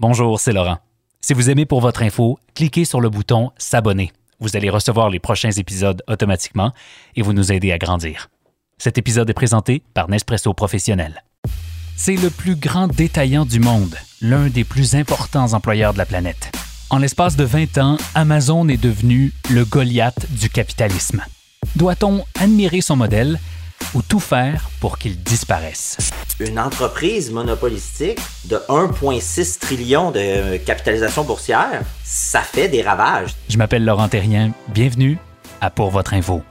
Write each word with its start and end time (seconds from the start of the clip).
Bonjour, 0.00 0.40
c'est 0.40 0.54
Laurent. 0.54 0.78
Si 1.20 1.34
vous 1.34 1.50
aimez 1.50 1.66
pour 1.66 1.82
votre 1.82 2.02
info, 2.02 2.38
cliquez 2.54 2.86
sur 2.86 3.02
le 3.02 3.10
bouton 3.10 3.50
S'abonner. 3.58 4.12
Vous 4.38 4.56
allez 4.56 4.70
recevoir 4.70 5.10
les 5.10 5.18
prochains 5.18 5.50
épisodes 5.50 6.02
automatiquement 6.08 6.72
et 7.16 7.20
vous 7.20 7.34
nous 7.34 7.52
aidez 7.52 7.70
à 7.70 7.76
grandir. 7.76 8.30
Cet 8.78 8.96
épisode 8.96 9.28
est 9.28 9.34
présenté 9.34 9.82
par 9.92 10.08
Nespresso 10.08 10.54
Professionnel. 10.54 11.22
C'est 11.96 12.16
le 12.16 12.30
plus 12.30 12.56
grand 12.56 12.88
détaillant 12.88 13.44
du 13.44 13.60
monde, 13.60 13.94
l'un 14.22 14.48
des 14.48 14.64
plus 14.64 14.94
importants 14.94 15.52
employeurs 15.52 15.92
de 15.92 15.98
la 15.98 16.06
planète. 16.06 16.50
En 16.88 16.96
l'espace 16.96 17.36
de 17.36 17.44
20 17.44 17.76
ans, 17.76 17.98
Amazon 18.14 18.66
est 18.68 18.82
devenu 18.82 19.34
le 19.50 19.66
Goliath 19.66 20.32
du 20.32 20.48
capitalisme. 20.48 21.22
Doit-on 21.76 22.24
admirer 22.40 22.80
son 22.80 22.96
modèle 22.96 23.38
ou 23.92 24.00
tout 24.00 24.18
faire 24.18 24.70
pour 24.80 24.96
qu'il 24.96 25.22
disparaisse? 25.22 25.98
Une 26.40 26.58
entreprise 26.58 27.30
monopolistique 27.30 28.18
de 28.46 28.56
1,6 28.70 29.58
trillion 29.60 30.10
de 30.10 30.56
capitalisation 30.56 31.22
boursière, 31.22 31.82
ça 32.02 32.40
fait 32.40 32.68
des 32.68 32.80
ravages. 32.80 33.34
Je 33.50 33.58
m'appelle 33.58 33.84
Laurent 33.84 34.08
Terrien. 34.08 34.52
Bienvenue 34.68 35.18
à 35.60 35.68
Pour 35.68 35.90
votre 35.90 36.14
info. 36.14 36.42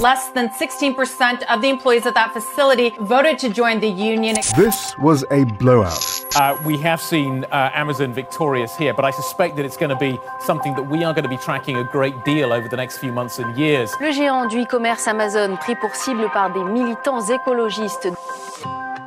Less 0.00 0.30
than 0.30 0.48
16% 0.48 1.42
of 1.50 1.60
the 1.60 1.68
employees 1.68 2.06
at 2.06 2.14
that 2.14 2.32
facility 2.32 2.94
voted 3.00 3.38
to 3.40 3.50
join 3.50 3.80
the 3.80 3.86
union. 3.86 4.34
This 4.56 4.94
was 4.98 5.26
a 5.30 5.44
blowout. 5.44 6.24
Uh, 6.36 6.56
we 6.64 6.78
have 6.78 7.02
seen 7.02 7.44
uh, 7.44 7.68
Amazon 7.74 8.14
victorious 8.14 8.74
here, 8.78 8.94
but 8.94 9.04
I 9.04 9.10
suspect 9.10 9.56
that 9.56 9.66
it's 9.66 9.76
going 9.76 9.90
to 9.90 9.96
be 9.96 10.18
something 10.40 10.74
that 10.76 10.84
we 10.84 11.04
are 11.04 11.12
going 11.12 11.24
to 11.24 11.28
be 11.28 11.36
tracking 11.36 11.76
a 11.76 11.84
great 11.84 12.14
deal 12.24 12.50
over 12.50 12.66
the 12.66 12.78
next 12.78 12.96
few 12.96 13.12
months 13.12 13.38
and 13.38 13.54
years. 13.58 13.90
Le 14.00 14.10
géant 14.10 14.46
du 14.46 14.62
e-commerce 14.62 15.06
Amazon 15.06 15.58
pris 15.58 15.74
pour 15.74 15.94
cible 15.94 16.30
par 16.32 16.50
des 16.50 16.64
militants 16.64 17.20
écologistes. 17.20 18.08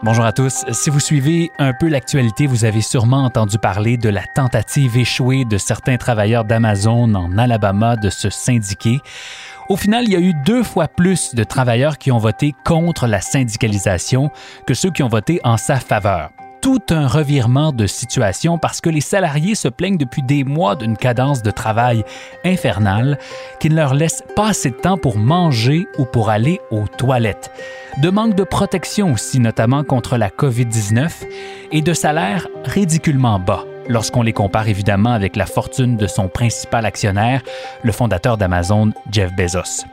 Bonjour 0.03 0.25
à 0.25 0.33
tous. 0.33 0.66
Si 0.73 0.89
vous 0.89 1.00
suivez 1.00 1.52
un 1.57 1.73
peu 1.73 1.88
l'actualité, 1.88 2.45
vous 2.45 2.66
avez 2.66 2.81
sûrement 2.81 3.23
entendu 3.23 3.57
parler 3.57 3.97
de 3.97 4.09
la 4.09 4.23
tentative 4.35 4.97
échouée 4.97 5.45
de 5.45 5.57
certains 5.57 5.97
travailleurs 5.97 6.44
d'Amazon 6.44 7.16
en 7.16 7.38
Alabama 7.38 7.95
de 7.95 8.09
se 8.09 8.30
syndiquer. 8.30 9.00
Au 9.69 9.78
final, 9.78 10.06
il 10.06 10.11
y 10.11 10.16
a 10.16 10.19
eu 10.19 10.33
deux 10.45 10.64
fois 10.64 10.88
plus 10.88 11.36
de 11.36 11.44
travailleurs 11.44 11.97
qui 11.97 12.11
ont 12.11 12.17
voté 12.17 12.53
contre 12.66 13.08
la 13.08 13.22
syndicalisation 13.22 14.30
que 14.67 14.73
ceux 14.73 14.92
qui 14.92 15.03
ont 15.03 15.09
voté 15.09 15.39
en 15.44 15.58
sa 15.58 15.78
faveur 15.78 16.31
tout 16.64 16.81
un 16.92 17.08
revirement 17.08 17.73
de 17.73 17.88
situation 17.88 18.58
parce 18.58 18.80
que 18.80 18.89
les 18.89 19.02
salariés 19.02 19.53
se 19.53 19.67
plaignent 19.67 19.97
depuis 19.97 20.23
des 20.23 20.45
mois 20.45 20.78
d'une 20.78 20.95
cadence 20.95 21.44
de 21.44 21.52
travail 21.52 22.06
infernale 22.45 23.19
qui 23.59 23.69
ne 23.69 23.75
leur 23.75 23.94
laisse 23.94 24.23
pas 24.38 24.47
assez 24.47 24.69
de 24.69 24.75
temps 24.78 24.97
pour 24.97 25.17
manger 25.17 25.86
ou 25.97 26.06
pour 26.06 26.30
aller 26.30 26.61
aux 26.72 26.88
toilettes. 26.88 27.52
De 27.97 28.09
manque 28.09 28.36
de 28.36 28.45
protection 28.45 29.11
aussi, 29.11 29.41
notamment 29.41 29.84
contre 29.84 30.16
la 30.16 30.30
COVID-19, 30.30 31.11
et 31.73 31.81
de 31.81 31.94
salaires 31.94 32.47
ridiculement 32.63 33.40
bas 33.40 33.66
lorsqu'on 33.88 34.21
les 34.21 34.33
compare 34.33 34.67
évidemment 34.67 35.13
avec 35.13 35.35
la 35.35 35.45
fortune 35.45 35.97
de 35.97 36.07
son 36.07 36.27
principal 36.27 36.85
actionnaire, 36.85 37.41
le 37.83 37.91
fondateur 37.91 38.38
d'Amazon, 38.38 38.91
Jeff 39.11 39.33
Bezos. 39.35 39.85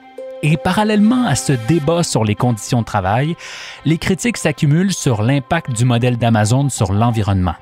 Et 0.42 0.56
parallèlement 0.56 1.26
à 1.26 1.34
ce 1.34 1.52
débat 1.68 2.02
sur 2.02 2.24
les 2.24 2.34
conditions 2.34 2.80
de 2.80 2.86
travail, 2.86 3.36
les 3.84 3.98
critiques 3.98 4.38
s'accumulent 4.38 4.92
sur 4.92 5.22
l'impact 5.22 5.72
du 5.72 5.84
modèle 5.84 6.16
d'Amazon 6.16 6.70
sur 6.70 6.92
l'environnement. 6.92 7.54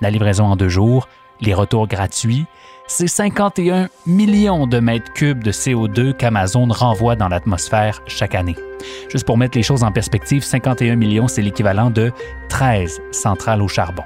La 0.00 0.10
livraison 0.10 0.44
en 0.44 0.56
deux 0.56 0.68
jours, 0.68 1.08
les 1.40 1.54
retours 1.54 1.88
gratuits, 1.88 2.46
c'est 2.86 3.08
51 3.08 3.88
millions 4.06 4.66
de 4.66 4.78
mètres 4.78 5.12
cubes 5.12 5.42
de 5.42 5.52
CO2 5.52 6.12
qu'Amazon 6.12 6.66
renvoie 6.70 7.16
dans 7.16 7.28
l'atmosphère 7.28 8.00
chaque 8.06 8.34
année. 8.34 8.56
Juste 9.08 9.26
pour 9.26 9.38
mettre 9.38 9.56
les 9.56 9.62
choses 9.62 9.84
en 9.84 9.92
perspective, 9.92 10.42
51 10.42 10.96
millions, 10.96 11.28
c'est 11.28 11.42
l'équivalent 11.42 11.90
de 11.90 12.12
13 12.48 13.00
centrales 13.12 13.62
au 13.62 13.68
charbon. 13.68 14.04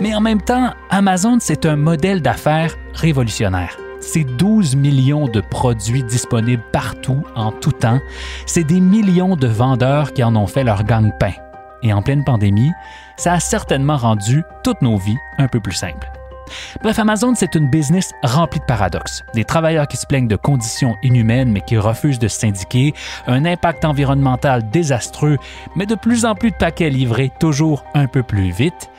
Mais 0.00 0.14
en 0.14 0.20
même 0.20 0.42
temps, 0.42 0.72
Amazon, 0.90 1.38
c'est 1.40 1.66
un 1.66 1.76
modèle 1.76 2.22
d'affaires 2.22 2.74
révolutionnaire. 2.94 3.76
C'est 4.00 4.24
12 4.24 4.76
millions 4.76 5.26
de 5.26 5.40
produits 5.40 6.04
disponibles 6.04 6.62
partout, 6.72 7.22
en 7.34 7.50
tout 7.50 7.72
temps. 7.72 8.00
C'est 8.46 8.64
des 8.64 8.80
millions 8.80 9.36
de 9.36 9.48
vendeurs 9.48 10.12
qui 10.12 10.22
en 10.22 10.36
ont 10.36 10.46
fait 10.46 10.64
leur 10.64 10.84
gang-pain. 10.84 11.32
Et 11.82 11.92
en 11.92 12.02
pleine 12.02 12.24
pandémie, 12.24 12.72
ça 13.16 13.34
a 13.34 13.40
certainement 13.40 13.96
rendu 13.96 14.42
toutes 14.62 14.82
nos 14.82 14.96
vies 14.96 15.18
un 15.38 15.48
peu 15.48 15.60
plus 15.60 15.74
simples. 15.74 16.10
Bref, 16.82 16.98
Amazon, 16.98 17.34
c'est 17.34 17.54
une 17.54 17.68
business 17.68 18.12
remplie 18.22 18.60
de 18.60 18.64
paradoxes. 18.64 19.24
Des 19.34 19.44
travailleurs 19.44 19.88
qui 19.88 19.96
se 19.96 20.06
plaignent 20.06 20.28
de 20.28 20.36
conditions 20.36 20.96
inhumaines 21.02 21.50
mais 21.50 21.60
qui 21.60 21.76
refusent 21.76 22.18
de 22.18 22.28
se 22.28 22.40
syndiquer, 22.40 22.94
un 23.26 23.44
impact 23.44 23.84
environnemental 23.84 24.68
désastreux, 24.70 25.38
mais 25.74 25.86
de 25.86 25.94
plus 25.94 26.24
en 26.24 26.34
plus 26.34 26.50
de 26.50 26.56
paquets 26.56 26.90
livrés 26.90 27.32
toujours 27.40 27.84
un 27.94 28.06
peu 28.06 28.22
plus 28.22 28.50
vite. 28.50 28.90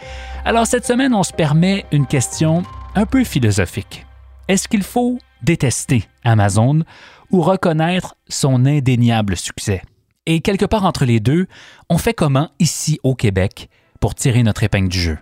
Alors 0.47 0.65
cette 0.65 0.85
semaine, 0.85 1.13
on 1.13 1.23
se 1.23 1.33
permet 1.33 1.85
une 1.91 2.07
question 2.07 2.63
un 2.95 3.05
peu 3.05 3.25
philosophique. 3.25 4.05
Est-ce 4.47 4.69
qu'il 4.69 4.83
faut 4.83 5.17
détester 5.41 6.05
Amazon 6.23 6.83
ou 7.31 7.41
reconnaître 7.41 8.15
son 8.29 8.65
indéniable 8.65 9.35
succès? 9.35 9.81
Et 10.25 10.39
quelque 10.39 10.63
part 10.63 10.85
entre 10.85 11.03
les 11.03 11.19
deux, 11.19 11.47
on 11.89 11.97
fait 11.97 12.13
comment 12.13 12.49
ici 12.59 12.97
au 13.03 13.13
Québec 13.13 13.69
pour 13.99 14.15
tirer 14.15 14.41
notre 14.41 14.63
épingle 14.63 14.87
du 14.87 15.01
jeu? 15.01 15.17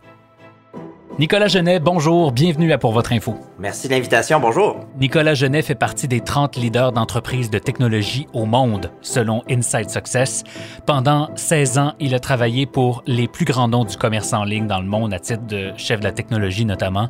Nicolas 1.18 1.48
Genet, 1.48 1.80
bonjour, 1.80 2.34
bienvenue 2.34 2.74
à 2.74 2.78
Pour 2.78 2.92
votre 2.92 3.14
info. 3.14 3.40
Merci 3.58 3.88
de 3.88 3.94
l'invitation, 3.94 4.38
bonjour. 4.42 4.82
Nicolas 5.00 5.34
Genet 5.34 5.62
fait 5.62 5.74
partie 5.74 6.10
des 6.10 6.20
30 6.20 6.58
leaders 6.58 6.92
d'entreprises 6.92 7.50
de 7.50 7.58
technologie 7.58 8.28
au 8.34 8.46
monde, 8.46 8.92
selon 9.02 9.42
Inside 9.50 9.90
Success. 9.90 10.44
Pendant 10.86 11.30
16 11.38 11.78
ans, 11.78 11.94
il 12.02 12.14
a 12.16 12.20
travaillé 12.20 12.66
pour 12.66 13.02
les 13.08 13.30
plus 13.30 13.46
grands 13.46 13.70
noms 13.70 13.86
du 13.86 13.96
commerce 13.96 14.34
en 14.34 14.44
ligne 14.44 14.68
dans 14.68 14.82
le 14.82 14.88
monde, 14.88 15.14
à 15.14 15.20
titre 15.20 15.48
de 15.48 15.72
chef 15.78 16.02
de 16.02 16.04
la 16.04 16.12
technologie 16.12 16.66
notamment. 16.66 17.08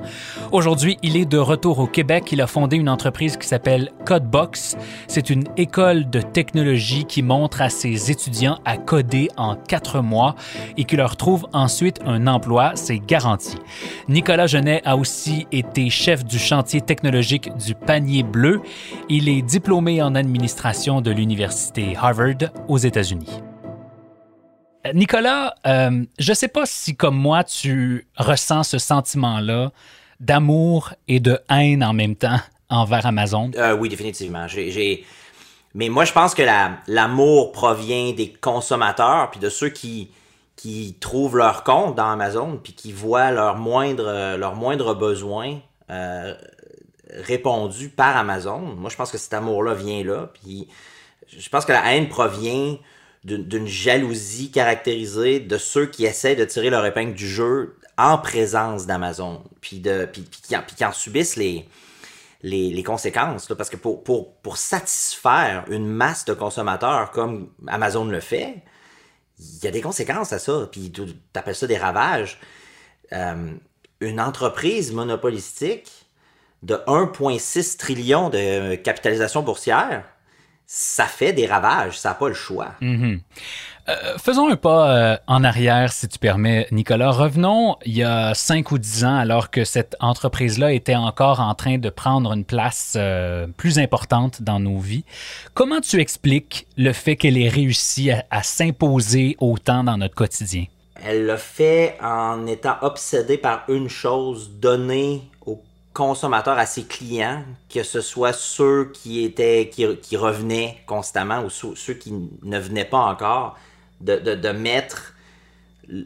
Aujourd'hui, 0.51 0.99
il 1.01 1.17
est 1.17 1.25
de 1.25 1.39
retour 1.39 1.79
au 1.79 1.87
Québec. 1.87 2.25
Il 2.31 2.41
a 2.41 2.47
fondé 2.47 2.77
une 2.77 2.89
entreprise 2.89 3.37
qui 3.37 3.47
s'appelle 3.47 3.89
Codebox. 4.05 4.77
C'est 5.07 5.31
une 5.31 5.45
école 5.57 6.11
de 6.11 6.21
technologie 6.21 7.05
qui 7.05 7.23
montre 7.23 7.59
à 7.59 7.69
ses 7.69 8.11
étudiants 8.11 8.59
à 8.65 8.77
coder 8.77 9.29
en 9.35 9.55
quatre 9.55 10.01
mois 10.01 10.35
et 10.77 10.83
qui 10.83 10.95
leur 10.95 11.17
trouve 11.17 11.47
ensuite 11.53 12.01
un 12.05 12.27
emploi, 12.27 12.73
c'est 12.75 12.99
garanti. 12.99 13.57
Nicolas 14.07 14.47
Genet 14.47 14.81
a 14.85 14.97
aussi 14.97 15.47
été 15.51 15.89
chef 15.89 16.23
du 16.23 16.39
chantier 16.39 16.81
technologique 16.81 17.55
du 17.57 17.75
panier 17.75 18.23
bleu. 18.23 18.61
Il 19.09 19.29
est 19.29 19.41
diplômé 19.41 20.01
en 20.01 20.15
administration 20.15 21.01
de 21.01 21.11
l'Université 21.11 21.95
Harvard 21.95 22.51
aux 22.67 22.77
États-Unis. 22.77 23.41
Nicolas, 24.93 25.55
euh, 25.65 26.03
je 26.19 26.31
ne 26.31 26.35
sais 26.35 26.47
pas 26.47 26.65
si 26.65 26.95
comme 26.95 27.15
moi 27.15 27.43
tu 27.43 28.07
ressens 28.17 28.63
ce 28.63 28.77
sentiment-là 28.77 29.71
d'amour 30.19 30.93
et 31.07 31.19
de 31.19 31.39
haine 31.49 31.83
en 31.83 31.93
même 31.93 32.15
temps 32.15 32.39
envers 32.69 33.05
Amazon. 33.05 33.51
Euh, 33.55 33.75
oui, 33.75 33.89
définitivement. 33.89 34.45
Mais 35.73 35.89
moi, 35.89 36.05
je 36.05 36.13
pense 36.13 36.33
que 36.33 36.43
l'amour 36.87 37.51
provient 37.51 38.13
des 38.13 38.29
consommateurs 38.29 39.29
puis 39.31 39.39
de 39.39 39.49
ceux 39.49 39.69
qui, 39.69 40.09
qui 40.55 40.97
trouvent 40.99 41.37
leur 41.37 41.63
compte 41.63 41.95
dans 41.95 42.09
Amazon 42.09 42.59
puis 42.61 42.73
qui 42.73 42.91
voient 42.91 43.31
leurs 43.31 43.57
moindres 43.57 44.37
leur 44.37 44.55
moindre 44.55 44.93
besoins 44.93 45.59
euh, 45.89 46.33
répondus 47.09 47.89
par 47.89 48.17
Amazon. 48.17 48.59
Moi, 48.59 48.89
je 48.89 48.95
pense 48.95 49.11
que 49.11 49.17
cet 49.17 49.33
amour-là 49.33 49.73
vient 49.73 50.03
là. 50.03 50.31
Puis 50.33 50.67
je 51.27 51.49
pense 51.49 51.65
que 51.65 51.71
la 51.71 51.93
haine 51.93 52.09
provient 52.09 52.77
d'une 53.23 53.65
jalousie 53.65 54.51
caractérisée 54.51 55.39
de 55.39 55.57
ceux 55.57 55.87
qui 55.87 56.05
essaient 56.05 56.35
de 56.35 56.45
tirer 56.45 56.69
leur 56.69 56.85
épingle 56.85 57.15
du 57.15 57.27
jeu 57.27 57.77
en 57.97 58.17
présence 58.19 58.85
d'Amazon, 58.85 59.43
puis, 59.61 59.79
de, 59.79 60.05
puis, 60.05 60.23
qui, 60.23 60.85
en 60.85 60.91
subissent 60.91 61.37
les, 61.37 61.67
les, 62.43 62.83
conséquences. 62.83 63.47
parce 63.57 63.69
que 63.69 63.77
pour, 63.77 64.03
pour, 64.03 64.35
pour 64.35 64.57
satisfaire 64.57 65.65
une 65.69 65.87
masse 65.87 66.25
de 66.25 66.33
consommateurs 66.33 67.09
comme 67.11 67.49
Amazon 67.67 68.05
le 68.05 68.19
fait, 68.19 68.57
il 69.39 69.63
y 69.63 69.67
a 69.67 69.71
des 69.71 69.81
conséquences 69.81 70.33
à 70.33 70.39
ça. 70.39 70.67
Puis 70.71 70.91
tu 70.91 71.03
appelles 71.33 71.55
ça 71.55 71.67
des 71.67 71.77
ravages. 71.77 72.39
Euh, 73.13 73.53
une 74.01 74.19
entreprise 74.19 74.91
monopolistique 74.91 76.05
de 76.63 76.75
1,6 76.87 77.77
trillion 77.77 78.29
de 78.29 78.75
capitalisation 78.75 79.43
boursière, 79.43 80.03
ça 80.65 81.05
fait 81.05 81.31
des 81.31 81.45
ravages, 81.45 81.99
ça 81.99 82.09
n'a 82.09 82.15
pas 82.15 82.27
le 82.27 82.33
choix. 82.33 82.73
Mhm. 82.81 83.21
Euh, 83.87 84.17
faisons 84.17 84.49
un 84.49 84.55
pas 84.55 84.97
euh, 84.97 85.17
en 85.27 85.43
arrière, 85.43 85.93
si 85.93 86.07
tu 86.07 86.17
permets, 86.17 86.67
Nicolas. 86.71 87.11
Revenons 87.11 87.77
il 87.85 87.95
y 87.95 88.03
a 88.03 88.33
5 88.33 88.71
ou 88.71 88.79
10 88.79 89.05
ans, 89.05 89.15
alors 89.15 89.51
que 89.51 89.63
cette 89.63 89.95
entreprise-là 89.99 90.73
était 90.73 90.95
encore 90.95 91.39
en 91.39 91.53
train 91.53 91.77
de 91.77 91.89
prendre 91.89 92.33
une 92.33 92.45
place 92.45 92.95
euh, 92.95 93.45
plus 93.57 93.77
importante 93.77 94.41
dans 94.41 94.59
nos 94.59 94.79
vies. 94.79 95.03
Comment 95.53 95.81
tu 95.81 95.99
expliques 95.99 96.65
le 96.77 96.93
fait 96.93 97.15
qu'elle 97.15 97.37
ait 97.37 97.49
réussi 97.49 98.09
à, 98.09 98.41
s'imposer 98.41 99.37
autant 99.39 99.83
dans 99.83 99.97
notre 99.97 100.15
quotidien? 100.15 100.65
Elle 101.03 101.27
l'a 101.27 101.37
fait 101.37 101.95
en 102.01 102.47
étant 102.47 102.77
obsédée 102.81 103.37
par 103.37 103.65
une 103.67 103.89
chose, 103.89 104.49
donner 104.49 105.21
aux 105.45 105.61
consommateurs, 105.93 106.57
à 106.57 106.65
ses 106.65 106.85
clients, 106.85 107.43
que 107.71 107.83
ce 107.83 108.01
soit 108.01 108.33
ceux 108.33 108.91
qui 108.93 109.23
étaient 109.23 109.69
qui, 109.69 110.17
revenaient 110.17 110.77
constamment 110.87 111.43
ou 111.43 111.49
ceux 111.51 111.93
qui 111.93 112.13
ne 112.41 112.57
venaient 112.57 112.85
pas 112.85 112.97
encore, 112.97 113.57
de, 114.05 114.51
mettre 114.51 115.13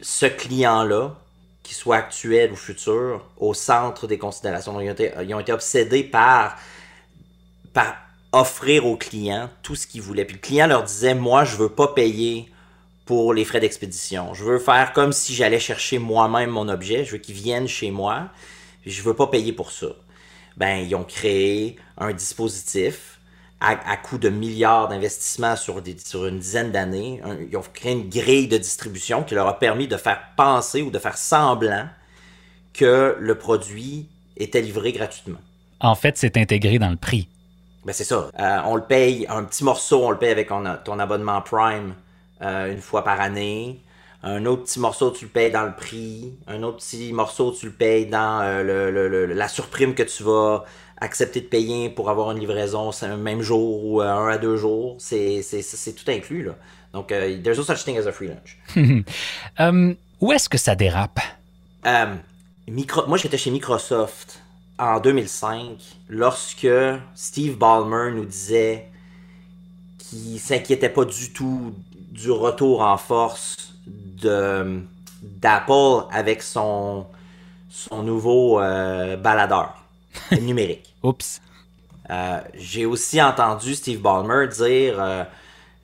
ce 0.02 0.26
client-là, 0.26 1.16
qu'il 1.64 1.76
soit 1.76 1.98
actuel 1.98 2.52
ou 2.52 2.56
futur, 2.56 3.26
au 3.38 3.54
centre 3.54 4.08
des 4.08 4.18
considérations. 4.18 4.80
ils, 4.80 5.34
ont 5.34 5.40
été, 5.40 5.54
obsédés 5.54 6.04
par, 6.04 6.58
offrir 8.32 8.86
aux 8.86 8.98
clients 8.98 9.50
tout 9.64 9.76
ce 9.76 9.88
qu'ils 9.88 10.02
voulaient. 10.02 10.26
Puis 10.26 10.36
le 10.36 10.42
client 10.42 10.68
leur 10.68 10.84
disait, 10.84 11.16
moi, 11.16 11.44
je 11.44 11.56
veux 11.56 11.70
pas 11.70 11.88
payer 11.88 12.52
pour 13.06 13.34
les 13.34 13.44
frais 13.44 13.60
d'expédition. 13.60 14.34
Je 14.34 14.44
veux 14.44 14.60
faire 14.60 14.94
comme 14.94 15.14
si 15.14 15.34
j'allais 15.34 15.60
chercher 15.60 15.98
moi-même 15.98 16.52
mon 16.52 16.70
objet. 16.70 17.06
Je 17.06 17.14
veux 17.14 17.18
qu'ils 17.18 17.36
viennent 17.36 17.68
chez 17.68 17.90
moi. 17.90 18.30
Je 18.86 19.02
veux 19.02 19.16
pas 19.16 19.28
payer 19.28 19.52
pour 19.52 19.72
ça. 19.72 19.88
Ben, 20.58 20.78
ils 20.78 20.94
ont 20.94 21.04
créé 21.04 21.78
un 21.98 22.14
dispositif 22.14 23.19
à, 23.62 23.98
coût 23.98 24.18
de 24.18 24.30
milliards 24.30 24.88
d'investissements 24.88 25.56
sur, 25.56 25.82
sur 25.98 26.26
une 26.26 26.40
dizaine 26.40 26.72
d'années, 26.72 27.22
ils 27.52 27.58
ont 27.58 27.64
créé 27.74 27.92
une 27.92 28.10
grille 28.10 28.48
de 28.48 28.58
distribution 28.58 29.24
qui 29.24 29.36
leur 29.36 29.48
a 29.48 29.60
permis 29.60 29.88
de 29.88 29.98
faire 29.98 30.22
penser 30.38 30.82
ou 30.82 30.92
de 30.92 31.00
faire 31.00 31.18
semblant 31.18 31.88
que 32.74 33.18
le 33.20 33.36
produit 33.36 34.08
était 34.38 34.62
livré 34.62 34.94
gratuitement. 34.94 35.40
En 35.82 35.96
fait, 35.96 36.18
c'est 36.18 36.38
intégré 36.38 36.80
dans 36.80 36.90
le 36.90 36.96
prix. 36.96 37.28
Ben 37.86 37.94
c'est 37.94 38.04
ça. 38.04 38.30
Euh, 38.40 38.58
on 38.66 38.76
le 38.76 38.84
paye, 38.84 39.26
un 39.30 39.44
petit 39.44 39.64
morceau, 39.64 40.06
on 40.06 40.12
le 40.12 40.18
paye 40.18 40.32
avec 40.32 40.50
ton 40.50 41.00
abonnement 41.00 41.42
Prime 41.42 41.96
euh, 42.42 42.72
une 42.72 42.82
fois 42.82 43.04
par 43.04 43.20
année. 43.22 43.82
Un 44.22 44.46
autre 44.46 44.64
petit 44.64 44.82
morceau, 44.82 45.12
tu 45.12 45.26
le 45.26 45.32
payes 45.32 45.52
dans 45.52 45.64
le 45.64 45.74
prix. 45.74 46.34
Un 46.48 46.64
autre 46.64 46.78
petit 46.78 47.14
morceau, 47.14 47.52
tu 47.52 47.68
le 47.68 47.72
payes 47.72 48.06
dans 48.06 48.42
euh, 48.42 49.28
la 49.34 49.48
surprime 49.48 49.96
que 49.96 50.04
tu 50.04 50.24
vas 50.24 50.66
accepter 51.02 51.42
de 51.42 51.46
payer 51.46 51.90
pour 51.90 52.10
avoir 52.10 52.32
une 52.32 52.40
livraison 52.40 52.92
le 53.02 53.18
même 53.18 53.42
jour 53.42 53.86
ou 53.86 54.02
euh, 54.02 54.08
un 54.08 54.28
à 54.28 54.38
deux 54.38 54.58
jours. 54.58 54.98
C'est 55.00 55.44
tout 55.96 56.12
inclus. 56.12 56.44
Là. 56.44 56.56
Donc, 56.94 57.12
euh, 57.12 57.42
there's 57.42 57.58
no 57.58 57.64
such 57.64 57.84
thing 57.84 57.98
as 57.98 58.08
a 58.08 58.12
free 58.12 58.28
lunch. 58.28 58.58
Um, 59.60 59.96
où 60.22 60.32
est-ce 60.32 60.50
que 60.50 60.58
ça 60.58 60.76
dérape? 60.76 61.20
micro 62.68 63.08
moi, 63.08 63.18
j'étais 63.18 63.38
chez 63.38 63.52
Microsoft 63.52 64.42
en 64.78 65.00
2005 65.00 65.78
lorsque 66.10 66.68
Steve 67.16 67.58
Ballmer 67.58 68.16
nous 68.16 68.26
disait 68.26 68.88
qu'il 69.98 70.40
s'inquiétait 70.40 70.90
pas 70.90 71.06
du 71.06 71.32
tout 71.32 71.74
du 72.12 72.32
retour 72.32 72.82
en 72.82 72.98
force 72.98 73.74
de 73.88 74.82
d'Apple 75.22 76.06
avec 76.12 76.42
son, 76.42 77.06
son 77.70 78.04
nouveau 78.04 78.60
euh, 78.60 79.18
baladeur 79.18 79.76
numérique. 80.42 80.89
Oups. 81.04 81.42
Euh, 82.10 82.42
j'ai 82.56 82.86
aussi 82.86 83.22
entendu 83.22 83.76
Steve 83.76 84.00
Ballmer 84.00 84.48
dire 84.48 85.00
euh, 85.00 85.24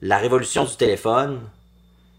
la 0.02 0.18
révolution 0.18 0.64
du 0.64 0.76
téléphone, 0.76 1.40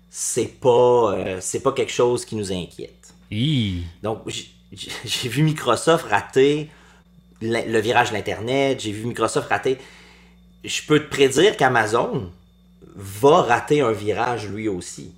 c'est 0.09 0.59
pas, 0.59 1.15
c'est 1.41 1.59
pas 1.59 1.73
quelque 1.73 1.91
chose 1.91 2.25
qui 2.25 2.35
nous 2.35 2.51
inquiète. 2.51 3.13
Donc, 4.01 4.21
j'ai 4.71 5.29
vu 5.29 5.43
Microsoft 5.43 6.07
rater 6.07 6.69
le 7.41 7.79
virage 7.79 8.09
de 8.09 8.15
l'Internet, 8.15 8.79
j'ai 8.79 8.91
vu 8.91 9.05
Microsoft 9.05 9.49
rater. 9.49 9.77
Je 10.63 10.81
peux 10.87 10.99
te 10.99 11.09
prédire 11.09 11.55
qu'Amazon 11.57 12.31
va 12.95 13.41
rater 13.43 13.81
un 13.81 13.91
virage 13.91 14.47
lui 14.49 14.67
aussi. 14.67 15.13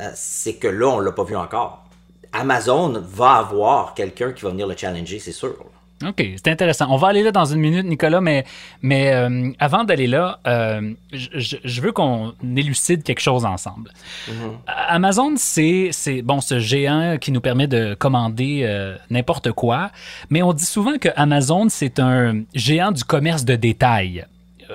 Euh, 0.00 0.10
c'est 0.14 0.56
que 0.56 0.68
là, 0.68 0.88
on 0.88 0.98
l'a 1.00 1.12
pas 1.12 1.24
vu 1.24 1.36
encore. 1.36 1.84
Amazon 2.32 3.00
va 3.00 3.34
avoir 3.34 3.94
quelqu'un 3.94 4.32
qui 4.32 4.42
va 4.42 4.50
venir 4.50 4.66
le 4.66 4.76
challenger, 4.76 5.18
c'est 5.18 5.32
sûr. 5.32 5.56
OK, 6.06 6.24
c'est 6.36 6.48
intéressant. 6.48 6.86
On 6.90 6.96
va 6.96 7.08
aller 7.08 7.22
là 7.22 7.32
dans 7.32 7.44
une 7.44 7.60
minute, 7.60 7.86
Nicolas, 7.86 8.20
mais, 8.20 8.44
mais 8.82 9.12
euh, 9.12 9.50
avant 9.58 9.84
d'aller 9.84 10.06
là, 10.06 10.40
euh, 10.46 10.92
je, 11.12 11.80
veux 11.80 11.92
qu'on 11.92 12.34
élucide 12.56 13.02
quelque 13.02 13.20
chose 13.20 13.44
ensemble. 13.44 13.90
Mm-hmm. 14.28 14.32
Amazon, 14.66 15.34
c'est 15.36 16.22
bon, 16.22 16.40
ce 16.40 16.58
géant 16.58 17.16
qui 17.20 17.32
nous 17.32 17.40
permet 17.40 17.66
de 17.66 17.94
commander 17.94 18.94
n'importe 19.10 19.52
quoi, 19.52 19.90
mais 20.30 20.42
on 20.42 20.52
dit 20.52 20.64
souvent 20.64 20.98
que 20.98 21.08
Amazon, 21.16 21.68
c'est 21.68 21.98
un 21.98 22.42
géant 22.54 22.92
du 22.92 23.04
commerce 23.04 23.44
de 23.44 23.56
détail 23.56 24.26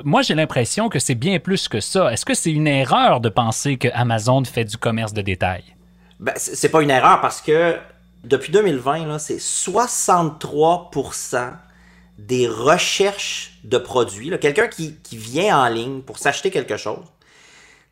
moi, 0.03 0.21
j'ai 0.21 0.35
l'impression 0.35 0.89
que 0.89 0.99
c'est 0.99 1.15
bien 1.15 1.39
plus 1.39 1.67
que 1.67 1.79
ça. 1.79 2.11
Est-ce 2.11 2.25
que 2.25 2.33
c'est 2.33 2.51
une 2.51 2.67
erreur 2.67 3.19
de 3.21 3.29
penser 3.29 3.77
que 3.77 3.87
Amazon 3.93 4.43
fait 4.43 4.65
du 4.65 4.77
commerce 4.77 5.13
de 5.13 5.21
détail? 5.21 5.63
Ben, 6.19 6.33
c'est 6.35 6.69
pas 6.69 6.81
une 6.81 6.91
erreur 6.91 7.21
parce 7.21 7.41
que 7.41 7.77
depuis 8.23 8.51
2020, 8.51 9.19
c'est 9.19 9.37
63% 9.37 11.53
des 12.17 12.47
recherches 12.47 13.59
de 13.63 13.77
produits. 13.77 14.31
Quelqu'un 14.39 14.67
qui, 14.67 14.95
qui, 14.95 15.17
vient 15.17 15.57
en 15.57 15.69
ligne 15.69 16.01
pour 16.01 16.17
s'acheter 16.17 16.51
quelque 16.51 16.77
chose, 16.77 17.05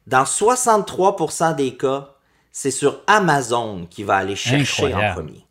dans 0.05 0.23
63% 0.23 1.55
des 1.55 1.75
cas, 1.75 2.13
c'est 2.51 2.71
sur 2.71 3.01
Amazon 3.07 3.87
qui 3.89 4.03
va 4.03 4.17
aller 4.17 4.35
chercher 4.35 4.93
en 4.93 5.13
premier. 5.13 5.47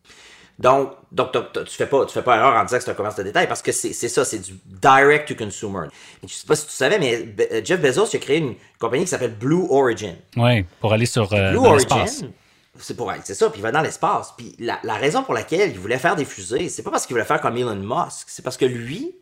Donc, 0.58 0.93
donc, 1.12 1.32
tu 1.52 1.76
fais 1.76 1.87
pas, 1.87 2.06
tu 2.06 2.12
fais 2.12 2.22
pas 2.22 2.37
erreur 2.37 2.55
en 2.55 2.64
disant 2.64 2.79
que 2.79 2.84
c'est 2.84 2.90
un 2.90 2.94
commerce 2.94 3.17
de 3.17 3.22
détail 3.22 3.46
parce 3.46 3.61
que 3.61 3.72
c'est 3.72 3.93
ça, 3.93 4.25
c'est 4.25 4.38
du 4.38 4.55
direct 4.64 5.29
to 5.29 5.34
consumer. 5.34 5.88
Je 6.26 6.32
sais 6.32 6.46
pas 6.46 6.56
si 6.56 6.67
tu 6.67 6.72
savais, 6.72 6.99
mais 6.99 7.64
Jeff 7.64 7.81
Bezos 7.81 8.14
a 8.14 8.19
créé 8.19 8.38
une 8.38 8.55
compagnie 8.79 9.05
qui 9.05 9.11
s'appelle 9.11 9.34
Blue 9.34 9.67
Origin. 9.69 10.17
Oui, 10.37 10.64
pour 10.81 10.93
aller 10.93 11.06
sur 11.06 11.31
euh, 11.32 11.50
Blue 11.50 11.58
Origin. 11.58 12.32
C'est 12.81 12.96
pour 12.96 13.12
c'est 13.25 13.34
ça, 13.34 13.50
puis 13.50 13.61
il 13.61 13.62
va 13.62 13.73
dans 13.73 13.81
l'espace. 13.81 14.32
Puis 14.37 14.55
la, 14.58 14.78
la, 14.82 14.94
raison 14.94 15.23
pour 15.23 15.34
laquelle 15.34 15.70
il 15.70 15.78
voulait 15.78 15.99
faire 15.99 16.17
des 16.17 16.25
fusées, 16.25 16.69
c'est 16.69 16.82
pas 16.82 16.90
parce 16.90 17.06
qu'il 17.06 17.14
voulait 17.14 17.26
faire 17.26 17.40
comme 17.40 17.56
Elon 17.56 17.76
Musk, 17.76 18.28
c'est 18.28 18.43
parce 18.43 18.56
que 18.56 18.64
lui, 18.64 19.14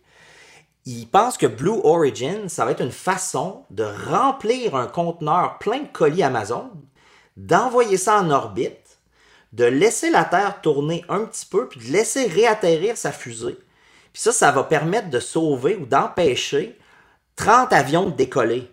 il 0.86 1.06
pense 1.08 1.36
que 1.36 1.46
Blue 1.46 1.80
Origin, 1.82 2.48
ça 2.48 2.64
va 2.64 2.72
être 2.72 2.82
une 2.82 2.92
façon 2.92 3.64
de 3.70 3.84
remplir 3.84 4.76
un 4.76 4.86
conteneur 4.86 5.58
plein 5.58 5.80
de 5.80 5.88
colis 5.92 6.22
Amazon, 6.22 6.70
d'envoyer 7.36 7.96
ça 7.96 8.20
en 8.20 8.30
orbite 8.30 8.84
de 9.54 9.64
laisser 9.64 10.10
la 10.10 10.24
Terre 10.24 10.60
tourner 10.60 11.04
un 11.08 11.24
petit 11.24 11.46
peu, 11.46 11.68
puis 11.68 11.78
de 11.78 11.92
laisser 11.92 12.26
réatterrir 12.26 12.96
sa 12.96 13.12
fusée. 13.12 13.56
Puis 14.12 14.22
ça, 14.22 14.32
ça 14.32 14.50
va 14.50 14.64
permettre 14.64 15.10
de 15.10 15.20
sauver 15.20 15.76
ou 15.76 15.86
d'empêcher 15.86 16.76
30 17.36 17.72
avions 17.72 18.06
de 18.06 18.16
décoller 18.16 18.68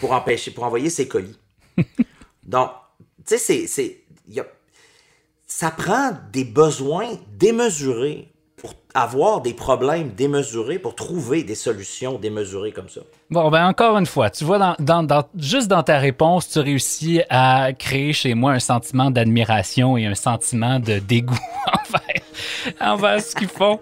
pour 0.00 0.12
empêcher, 0.12 0.50
pour 0.50 0.64
envoyer 0.64 0.90
ses 0.90 1.06
colis. 1.06 1.38
Donc, 2.42 2.70
ça 5.46 5.70
prend 5.70 6.12
des 6.32 6.44
besoins 6.44 7.08
démesurés 7.36 8.28
pour 8.56 8.74
avoir 8.94 9.40
des 9.40 9.54
problèmes 9.54 10.10
démesurés, 10.10 10.78
pour 10.78 10.94
trouver 10.94 11.44
des 11.44 11.54
solutions 11.54 12.18
démesurées 12.18 12.72
comme 12.72 12.88
ça. 12.88 13.00
Bon, 13.30 13.50
ben 13.50 13.66
encore 13.66 13.96
une 13.96 14.06
fois, 14.06 14.28
tu 14.30 14.44
vois, 14.44 14.76
juste 15.36 15.68
dans 15.68 15.82
ta 15.82 15.98
réponse, 15.98 16.48
tu 16.48 16.58
réussis 16.58 17.22
à 17.30 17.72
créer 17.72 18.12
chez 18.12 18.34
moi 18.34 18.52
un 18.52 18.58
sentiment 18.58 19.10
d'admiration 19.10 19.96
et 19.96 20.06
un 20.06 20.14
sentiment 20.14 20.78
de 20.78 20.98
dégoût 20.98 21.38
envers, 21.72 22.92
envers 22.92 23.22
ce 23.22 23.34
qu'ils 23.34 23.48
font. 23.48 23.80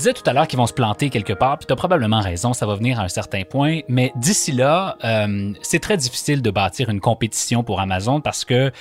Disais 0.00 0.14
tout 0.14 0.22
à 0.24 0.32
l'heure 0.32 0.48
qu'ils 0.48 0.58
vont 0.58 0.66
se 0.66 0.72
planter 0.72 1.10
quelque 1.10 1.34
part, 1.34 1.58
puis 1.58 1.66
tu 1.66 1.72
as 1.72 1.76
probablement 1.76 2.20
raison, 2.20 2.54
ça 2.54 2.66
va 2.66 2.74
venir 2.74 2.98
à 2.98 3.04
un 3.04 3.08
certain 3.08 3.42
point, 3.44 3.80
mais 3.88 4.12
d'ici 4.16 4.50
là, 4.50 4.96
euh, 5.04 5.52
c'est 5.60 5.78
très 5.78 5.96
difficile 5.98 6.40
de 6.40 6.50
bâtir 6.50 6.88
une 6.88 7.00
compétition 7.00 7.62
pour 7.62 7.80
Amazon 7.80 8.20
parce 8.20 8.44
que 8.44 8.72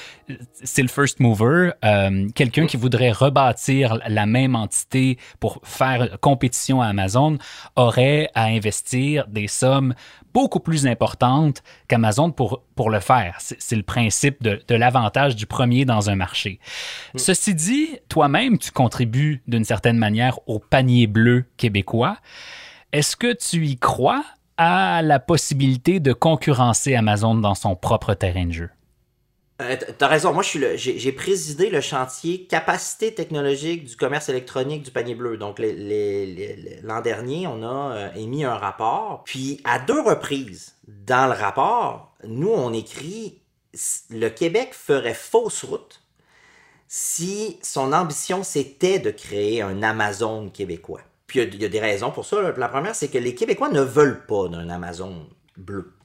c'est 0.63 0.81
le 0.81 0.87
first 0.87 1.19
mover. 1.19 1.71
Euh, 1.83 2.27
quelqu'un 2.35 2.67
qui 2.67 2.77
voudrait 2.77 3.11
rebâtir 3.11 3.99
la 4.07 4.25
même 4.25 4.55
entité 4.55 5.17
pour 5.41 5.59
faire 5.63 6.19
compétition 6.21 6.81
à 6.81 6.87
Amazon 6.87 7.37
aurait 7.75 8.29
à 8.33 8.45
investir 8.45 9.27
des 9.27 9.47
sommes 9.47 9.93
beaucoup 10.33 10.59
plus 10.59 10.87
importante 10.87 11.63
qu'Amazon 11.87 12.31
pour, 12.31 12.63
pour 12.75 12.89
le 12.89 12.99
faire. 12.99 13.37
C'est 13.39 13.75
le 13.75 13.83
principe 13.83 14.41
de, 14.43 14.61
de 14.67 14.75
l'avantage 14.75 15.35
du 15.35 15.45
premier 15.45 15.85
dans 15.85 16.09
un 16.09 16.15
marché. 16.15 16.59
Mm. 17.13 17.17
Ceci 17.17 17.55
dit, 17.55 17.87
toi-même, 18.07 18.57
tu 18.57 18.71
contribues 18.71 19.41
d'une 19.47 19.63
certaine 19.63 19.97
manière 19.97 20.39
au 20.47 20.59
panier 20.59 21.07
bleu 21.07 21.45
québécois. 21.57 22.17
Est-ce 22.91 23.15
que 23.15 23.33
tu 23.33 23.65
y 23.67 23.77
crois 23.77 24.23
à 24.57 25.01
la 25.01 25.19
possibilité 25.19 25.99
de 25.99 26.11
concurrencer 26.11 26.95
Amazon 26.95 27.35
dans 27.35 27.55
son 27.55 27.75
propre 27.75 28.13
terrain 28.13 28.45
de 28.45 28.51
jeu? 28.51 28.69
Euh, 29.61 29.75
T'as 29.97 30.07
raison. 30.07 30.33
Moi, 30.33 30.43
j'ai 30.43 31.11
présidé 31.11 31.69
le 31.69 31.81
chantier 31.81 32.45
capacité 32.45 33.13
technologique 33.13 33.85
du 33.85 33.95
commerce 33.95 34.29
électronique 34.29 34.83
du 34.83 34.91
panier 34.91 35.15
bleu. 35.15 35.37
Donc, 35.37 35.59
l'an 35.59 37.01
dernier, 37.01 37.47
on 37.47 37.63
a 37.63 37.95
euh, 37.95 38.13
émis 38.15 38.45
un 38.45 38.55
rapport. 38.55 39.23
Puis, 39.25 39.59
à 39.65 39.79
deux 39.79 40.01
reprises 40.01 40.75
dans 40.87 41.27
le 41.27 41.33
rapport, 41.33 42.13
nous, 42.23 42.51
on 42.51 42.73
écrit 42.73 43.41
le 44.09 44.29
Québec 44.29 44.73
ferait 44.73 45.13
fausse 45.13 45.63
route 45.63 46.01
si 46.87 47.59
son 47.61 47.93
ambition 47.93 48.43
c'était 48.43 48.97
de 48.97 49.11
créer 49.11 49.61
un 49.61 49.83
Amazon 49.83 50.49
québécois. 50.49 51.01
Puis 51.27 51.41
il 51.41 51.61
y, 51.61 51.65
a 51.65 51.69
des 51.69 51.79
raisons 51.79 52.09
pour 52.09 52.25
ça. 52.25 52.53
La 52.57 52.67
première, 52.67 52.95
c'est 52.95 53.07
que 53.07 53.19
les 53.19 53.35
Québécois 53.35 53.69
ne 53.69 53.81
veulent 53.81 54.25
pas 54.25 54.47
d'un 54.47 54.67
Amazon 54.67 55.27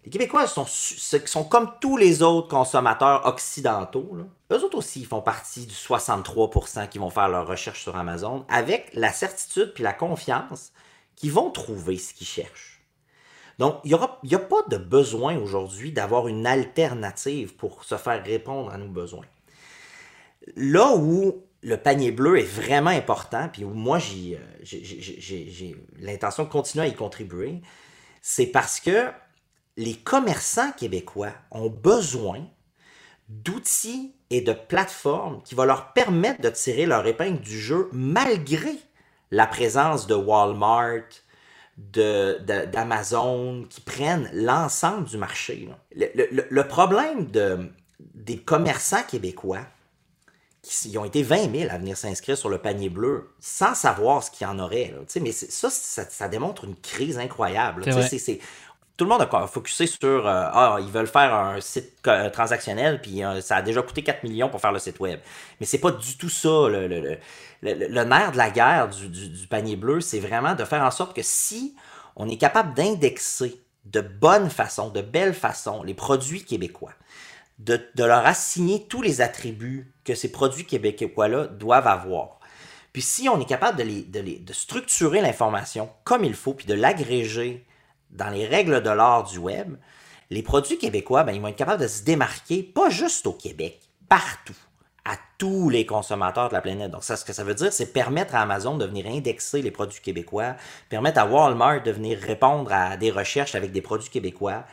Les 0.05 0.11
Québécois 0.11 0.47
sont, 0.47 1.45
comme 1.45 1.71
tous 1.81 1.97
les 1.97 2.23
autres 2.23 2.49
consommateurs 2.49 3.27
occidentaux. 3.27 4.17
Eux 4.51 4.65
autres 4.65 4.79
aussi 4.79 5.01
ils 5.01 5.07
font 5.07 5.23
partie 5.23 5.67
du 5.67 5.75
63% 5.75 6.89
qui 6.89 6.99
vont 6.99 7.11
faire 7.11 7.29
leurs 7.29 7.47
recherches 7.47 7.83
sur 7.83 7.97
Amazon 7.97 8.45
avec 8.49 8.91
la 8.95 9.13
certitude 9.13 9.73
puis 9.75 9.85
la 9.85 9.93
confiance 9.93 10.73
qu'ils 11.17 11.33
vont 11.33 11.51
trouver 11.51 11.99
ce 11.99 12.13
qu'ils 12.13 12.27
cherchent. 12.27 12.75
Donc, 13.59 13.77
il 13.85 13.97
n'y 14.25 14.35
a 14.35 14.39
pas 14.39 14.63
de 14.69 14.77
besoin 14.77 15.37
aujourd'hui 15.39 15.93
d'avoir 15.93 16.27
une 16.27 16.47
alternative 16.47 17.55
pour 17.55 17.85
se 17.85 17.97
faire 17.97 18.25
répondre 18.25 18.73
à 18.73 18.79
nos 18.79 18.89
besoins. 18.89 19.27
Là 20.57 20.95
où 20.97 21.45
le 21.63 21.77
panier 21.77 22.11
bleu 22.11 22.39
est 22.39 22.43
vraiment 22.43 22.91
important, 22.91 23.49
puis 23.51 23.65
où 23.65 23.71
moi 23.71 23.99
j'ai 23.99 24.39
euh, 24.39 25.73
l'intention 25.99 26.45
de 26.45 26.49
continuer 26.49 26.85
à 26.85 26.89
y 26.89 26.95
contribuer, 26.95 27.63
c'est 28.21 28.47
parce 28.47 28.81
que 28.81 29.07
les 29.77 29.95
commerçants 29.95 30.73
québécois 30.73 31.33
ont 31.51 31.69
besoin 31.69 32.47
d'outils 33.29 34.15
et 34.31 34.41
de 34.41 34.53
plateformes 34.53 35.43
qui 35.43 35.55
vont 35.55 35.65
leur 35.65 35.93
permettre 35.93 36.41
de 36.41 36.51
tirer 36.51 36.87
leur 36.87 37.07
épingle 37.07 37.41
du 37.41 37.59
jeu 37.59 37.89
malgré 37.93 38.77
la 39.31 39.47
présence 39.47 40.07
de 40.07 40.15
Walmart, 40.15 41.09
d'Amazon, 41.77 43.67
qui 43.69 43.81
prennent 43.81 44.31
l'ensemble 44.33 45.09
du 45.09 45.19
marché. 45.19 45.69
Le, 45.97 46.63
problème 46.63 47.31
de, 47.31 47.69
des 47.99 48.39
commerçants 48.39 49.03
québécois, 49.03 49.63
qui 50.63 50.97
ont 50.97 51.05
été 51.05 51.23
20 51.23 51.59
000 51.59 51.71
à 51.71 51.79
venir 51.79 51.97
s'inscrire 51.97 52.39
sur 52.39 52.49
le 52.49 52.57
panier 52.59 52.89
bleu 52.89 53.35
sans 53.39 53.75
savoir 53.75 54.23
ce 54.23 54.31
qu'il 54.31 54.47
y 54.47 54.51
en 54.51 54.59
aurait. 54.59 54.95
Mais 55.21 55.33
ça, 55.33 55.69
ça, 55.69 56.29
démontre 56.29 56.65
une 56.65 56.77
crise 56.77 57.19
incroyable. 57.19 57.85
Tout 58.97 59.05
le 59.05 59.11
monde 59.11 59.23
a 59.23 59.47
focusé 59.47 59.87
sur 59.87 60.27
euh, 60.27 60.49
ah, 60.53 60.79
ils 60.81 60.91
veulent 60.91 61.07
faire 61.07 61.35
un 61.35 61.61
site 61.61 62.01
transactionnel, 62.33 63.01
puis 63.01 63.25
euh, 63.25 63.41
ça 63.41 63.57
a 63.57 63.63
déjà 63.63 63.83
coûté 63.83 64.03
4 64.03 64.23
millions 64.23 64.49
pour 64.49 64.61
faire 64.61 64.73
le 64.73 64.79
site 64.79 65.01
web. 65.01 65.21
Mais 65.61 65.67
c'est 65.67 65.79
pas 65.79 65.91
du 65.91 66.17
tout 66.17 66.29
ça. 66.29 66.69
Le, 66.69 67.19
nerf 67.63 68.33
de 68.33 68.37
la 68.37 68.51
guerre 68.51 68.89
du, 68.89 69.09
du 69.09 69.47
panier 69.47 69.77
bleu, 69.77 70.01
c'est 70.01 70.21
vraiment 70.21 70.55
de 70.55 70.65
faire 70.65 70.83
en 70.83 70.91
sorte 70.91 71.15
que 71.15 71.23
si 71.23 71.75
on 72.17 72.29
est 72.29 72.37
capable 72.37 72.75
d'indexer 72.75 73.61
de 73.85 74.01
bonne 74.01 74.51
façon, 74.51 74.89
de 74.89 75.03
belle 75.03 75.35
façon, 75.35 75.83
les 75.83 75.95
produits 75.95 76.45
québécois, 76.45 76.93
de, 77.59 77.81
leur 77.99 78.27
assigner 78.27 78.87
tous 78.87 79.03
les 79.03 79.21
attributs 79.21 79.93
que 80.05 80.15
ces 80.15 80.31
produits 80.31 80.65
québécois-là 80.65 81.47
doivent 81.47 81.87
avoir. 81.87 82.41
Puis 82.93 83.03
si 83.03 83.29
on 83.29 83.41
est 83.41 83.47
capable 83.47 83.79
de, 83.79 84.39
de, 84.39 84.53
structurer 84.53 85.21
l'information 85.21 85.91
comme 86.05 86.25
il 86.25 86.35
faut, 86.35 86.55
puis 86.55 86.67
de 86.67 86.75
l'agréger 86.75 87.67
dans 88.15 88.31
les 88.31 88.47
règles 88.47 88.83
de 88.83 88.91
l'art 88.91 89.25
du 89.25 89.39
web, 89.39 89.77
les 90.31 90.43
produits 90.43 90.79
québécois, 90.79 91.25
ben, 91.25 91.33
ils 91.33 91.41
vont 91.41 91.49
être 91.49 91.57
capables 91.57 91.83
de 91.83 91.89
se 91.89 92.03
démarquer, 92.03 92.63
pas 92.63 92.91
juste 92.91 93.27
au 93.27 93.33
Québec, 93.33 93.81
partout, 94.09 94.57
à 95.05 95.17
tous 95.39 95.69
les 95.69 95.85
consommateurs 95.85 96.49
de 96.49 96.55
la 96.55 96.63
planète. 96.63 96.91
Donc, 96.91 97.05
ça, 97.05 97.17
ce 97.17 97.25
que 97.25 97.33
ça 97.33 97.45
veut 97.45 97.55
dire, 97.55 97.73
c'est 97.73 97.93
permettre 97.93 98.35
à 98.35 98.41
Amazon 98.41 98.79
de 98.79 98.87
venir 98.87 99.07
indexer 99.07 99.61
les 99.61 99.71
produits 99.71 100.01
québécois, 100.01 100.55
permettre 100.89 101.19
à 101.21 101.27
Walmart 101.27 101.83
de 101.83 101.91
venir 101.91 102.19
répondre 102.19 102.73
à 102.73 102.97
des 102.97 103.11
recherches 103.11 103.55
avec 103.55 103.71
des 103.71 103.83
produits 103.83 104.11
québécois, 104.11 104.65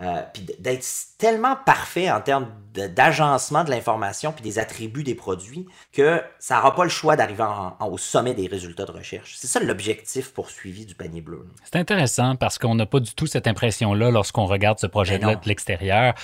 euh, 0.00 0.22
puis 0.32 0.46
d'être 0.58 0.86
tellement 1.18 1.56
parfait 1.56 2.10
en 2.10 2.20
termes 2.20 2.48
d'agencement 2.72 3.64
de, 3.64 3.70
l'information 3.70 4.30
puis 4.30 4.44
des 4.44 4.60
attributs 4.60 5.02
des 5.02 5.16
produits 5.16 5.66
que 5.92 6.22
ça 6.38 6.56
n'aura 6.56 6.76
pas 6.76 6.84
le 6.84 6.90
choix 6.90 7.16
d'arriver 7.16 7.44
au 7.80 7.98
sommet 7.98 8.34
des 8.34 8.46
résultats 8.46 8.84
de 8.84 8.92
recherche. 8.92 9.34
C'est 9.36 9.48
ça 9.48 9.58
l'objectif 9.58 10.32
poursuivi 10.32 10.86
du 10.86 10.94
panier 10.94 11.20
bleu. 11.20 11.44
C'est 11.64 11.76
intéressant 11.76 12.36
parce 12.36 12.58
qu'on 12.58 12.76
n'a 12.76 12.86
pas 12.86 13.00
du 13.00 13.12
tout 13.14 13.26
cette 13.26 13.48
impression-là 13.48 14.12
lorsqu'on 14.12 14.46
regarde 14.46 14.78
ce 14.78 14.86
projet-là 14.86 15.34
de 15.34 15.48
l'extérieur. 15.48 16.14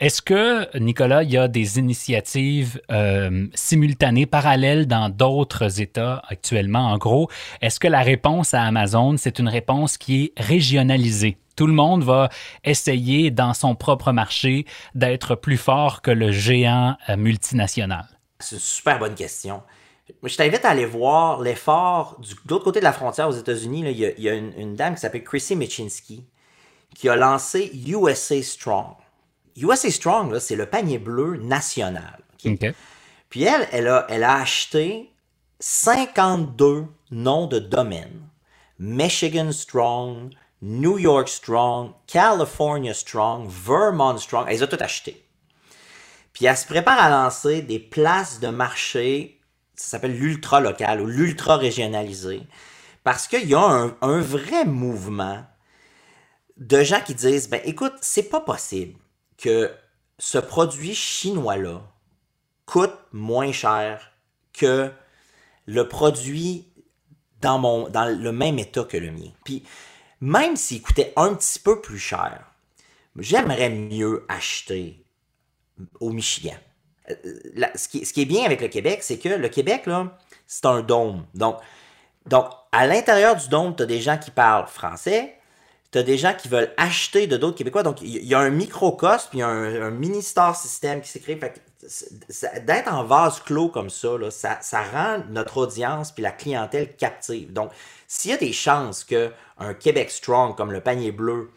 Est-ce 0.00 0.22
que, 0.22 0.78
Nicolas, 0.78 1.22
il 1.22 1.30
y 1.30 1.36
a 1.36 1.48
des 1.48 1.78
initiatives 1.78 2.80
euh, 2.90 3.46
simultanées, 3.54 4.24
parallèles 4.24 4.86
dans 4.86 5.10
d'autres 5.10 5.82
États 5.82 6.22
actuellement? 6.28 6.90
En 6.90 6.96
gros, 6.96 7.28
est-ce 7.60 7.78
que 7.78 7.88
la 7.88 8.00
réponse 8.00 8.54
à 8.54 8.62
Amazon, 8.62 9.16
c'est 9.18 9.38
une 9.38 9.48
réponse 9.48 9.98
qui 9.98 10.24
est 10.24 10.42
régionalisée? 10.42 11.36
Tout 11.58 11.66
le 11.66 11.72
monde 11.72 12.04
va 12.04 12.28
essayer 12.62 13.32
dans 13.32 13.52
son 13.52 13.74
propre 13.74 14.12
marché 14.12 14.64
d'être 14.94 15.34
plus 15.34 15.56
fort 15.56 16.02
que 16.02 16.12
le 16.12 16.30
géant 16.30 16.96
euh, 17.08 17.16
multinational? 17.16 18.06
C'est 18.38 18.54
une 18.54 18.60
super 18.60 19.00
bonne 19.00 19.16
question. 19.16 19.64
Je 20.22 20.36
t'invite 20.36 20.64
à 20.64 20.70
aller 20.70 20.86
voir 20.86 21.40
l'effort 21.40 22.16
de 22.20 22.28
l'autre 22.48 22.62
côté 22.62 22.78
de 22.78 22.84
la 22.84 22.92
frontière 22.92 23.28
aux 23.28 23.32
États-Unis. 23.32 23.82
Il 23.90 24.22
y 24.22 24.28
a, 24.28 24.34
une, 24.34 24.76
dame 24.76 24.94
qui 24.94 25.00
s'appelle 25.00 25.24
Chrissy 25.24 25.56
Michinski 25.56 26.24
qui 26.94 27.08
a 27.08 27.16
lancé 27.16 27.72
USA 27.88 28.40
Strong. 28.40 28.94
USA 29.56 29.90
Strong, 29.90 30.38
c'est 30.38 30.54
le 30.54 30.66
panier 30.66 30.98
bleu 30.98 31.38
national. 31.38 32.20
Puis 33.30 33.42
elle, 33.42 33.66
elle 33.72 33.88
a, 33.88 34.06
elle 34.08 34.22
a 34.22 34.36
acheté 34.36 35.10
52 35.58 36.84
noms 37.10 37.48
de 37.48 37.58
domaines. 37.58 38.28
Michigan 38.78 39.50
Strong, 39.50 40.30
New 40.60 40.98
York 40.98 41.28
Strong, 41.28 41.92
California 42.06 42.92
Strong, 42.92 43.48
Vermont 43.48 44.18
Strong. 44.18 44.46
Elle 44.48 44.54
les 44.54 44.62
a 44.62 44.66
toutes 44.66 44.82
achetées. 44.82 45.24
Puis 46.32 46.46
elle 46.46 46.56
se 46.56 46.66
prépare 46.66 47.00
à 47.00 47.10
lancer 47.10 47.62
des 47.62 47.78
places 47.78 48.40
de 48.40 48.48
marché, 48.48 49.40
ça 49.74 49.90
s'appelle 49.90 50.16
l'ultra 50.16 50.60
local 50.60 51.00
ou 51.00 51.06
l'ultra 51.06 51.56
régionalisé, 51.56 52.42
parce 53.02 53.26
qu'il 53.26 53.48
y 53.48 53.54
a 53.54 53.90
un, 54.00 54.20
vrai 54.20 54.64
mouvement 54.64 55.44
de 56.56 56.82
gens 56.82 57.00
qui 57.00 57.14
disent 57.14 57.48
ben 57.48 57.60
écoute, 57.64 57.94
c'est 58.02 58.28
pas 58.28 58.40
possible 58.40 58.98
que 59.36 59.72
ce 60.18 60.38
produit 60.38 60.94
chinois-là 60.94 61.80
coûte 62.66 62.94
moins 63.12 63.52
cher 63.52 64.12
que 64.52 64.92
le 65.66 65.88
produit 65.88 66.66
dans, 67.40 67.88
dans 67.88 68.04
le 68.04 68.32
même 68.32 68.58
état 68.58 68.84
que 68.84 68.96
le 68.96 69.10
mien. 69.10 69.30
Puis 69.44 69.64
même 70.20 70.56
s'il 70.56 70.82
coûtait 70.82 71.12
un 71.16 71.34
petit 71.34 71.58
peu 71.58 71.80
plus 71.80 71.98
cher, 71.98 72.44
j'aimerais 73.16 73.70
mieux 73.70 74.24
acheter 74.28 75.04
au 76.00 76.10
Michigan. 76.10 76.56
Euh, 77.10 77.66
ce, 77.74 77.88
qui, 77.88 78.20
est 78.20 78.24
bien 78.26 78.44
avec 78.44 78.60
le 78.60 78.68
Québec, 78.68 79.00
c'est 79.02 79.18
que 79.18 79.28
le 79.28 79.48
Québec, 79.48 79.86
là, 79.86 80.18
c'est 80.46 80.66
un 80.66 80.82
dôme. 80.82 81.24
Donc, 81.34 81.60
à 82.72 82.86
l'intérieur 82.86 83.36
du 83.36 83.48
dôme, 83.48 83.74
tu 83.76 83.82
as 83.82 83.86
des 83.86 84.00
gens 84.00 84.18
qui 84.18 84.30
parlent 84.30 84.66
français, 84.66 85.38
tu 85.90 85.98
as 85.98 86.02
des 86.02 86.18
gens 86.18 86.34
qui 86.34 86.48
veulent 86.48 86.72
acheter 86.76 87.26
de 87.26 87.36
d'autres 87.36 87.56
Québécois. 87.56 87.82
Donc, 87.82 88.02
il 88.02 88.24
y 88.24 88.34
a 88.34 88.38
un 88.38 88.50
microcosme, 88.50 89.28
puis 89.30 89.38
il 89.38 89.40
y 89.40 89.44
a 89.44 89.48
un, 89.48 89.90
mini-star 89.90 90.54
système 90.54 91.00
qui 91.00 91.08
s'écrit. 91.08 91.38
D'être 92.64 92.92
en 92.92 93.04
vase 93.04 93.40
clos 93.40 93.68
comme 93.68 93.90
ça, 93.90 94.16
ça, 94.30 94.58
ça, 94.60 94.82
rend 94.82 95.22
notre 95.28 95.58
audience 95.58 96.10
puis 96.10 96.24
la 96.24 96.32
clientèle 96.32 96.96
captive. 96.96 97.52
Donc, 97.52 97.70
s'il 98.08 98.32
y 98.32 98.34
a 98.34 98.36
des 98.36 98.52
chances 98.52 99.04
qu'un 99.04 99.74
Québec 99.78 100.10
Strong 100.10 100.56
comme 100.56 100.72
le 100.72 100.80
panier 100.80 101.12
bleu 101.12 101.52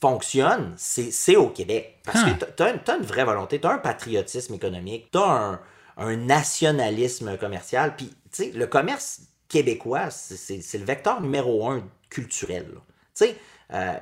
fonctionne, 0.00 0.74
c'est 0.76 1.36
au 1.36 1.48
Québec. 1.48 1.98
Parce 2.04 2.24
que 2.24 2.44
tu 2.56 2.62
as, 2.62 2.96
une 2.96 3.04
vraie 3.04 3.24
volonté, 3.24 3.60
tu 3.60 3.66
as 3.66 3.72
un 3.72 3.78
patriotisme 3.78 4.54
économique, 4.54 5.10
tu 5.10 5.18
as 5.18 5.60
un, 5.96 6.16
nationalisme 6.16 7.36
commercial. 7.38 7.94
Puis, 7.96 8.08
tu 8.08 8.14
sais, 8.32 8.50
le 8.50 8.66
commerce 8.66 9.22
québécois, 9.48 10.10
c'est 10.10 10.78
le 10.78 10.84
vecteur 10.84 11.20
numéro 11.20 11.68
un 11.68 11.84
culturel. 12.10 12.66
Tu 13.14 13.26
sais, 13.26 13.36
euh, 13.72 13.94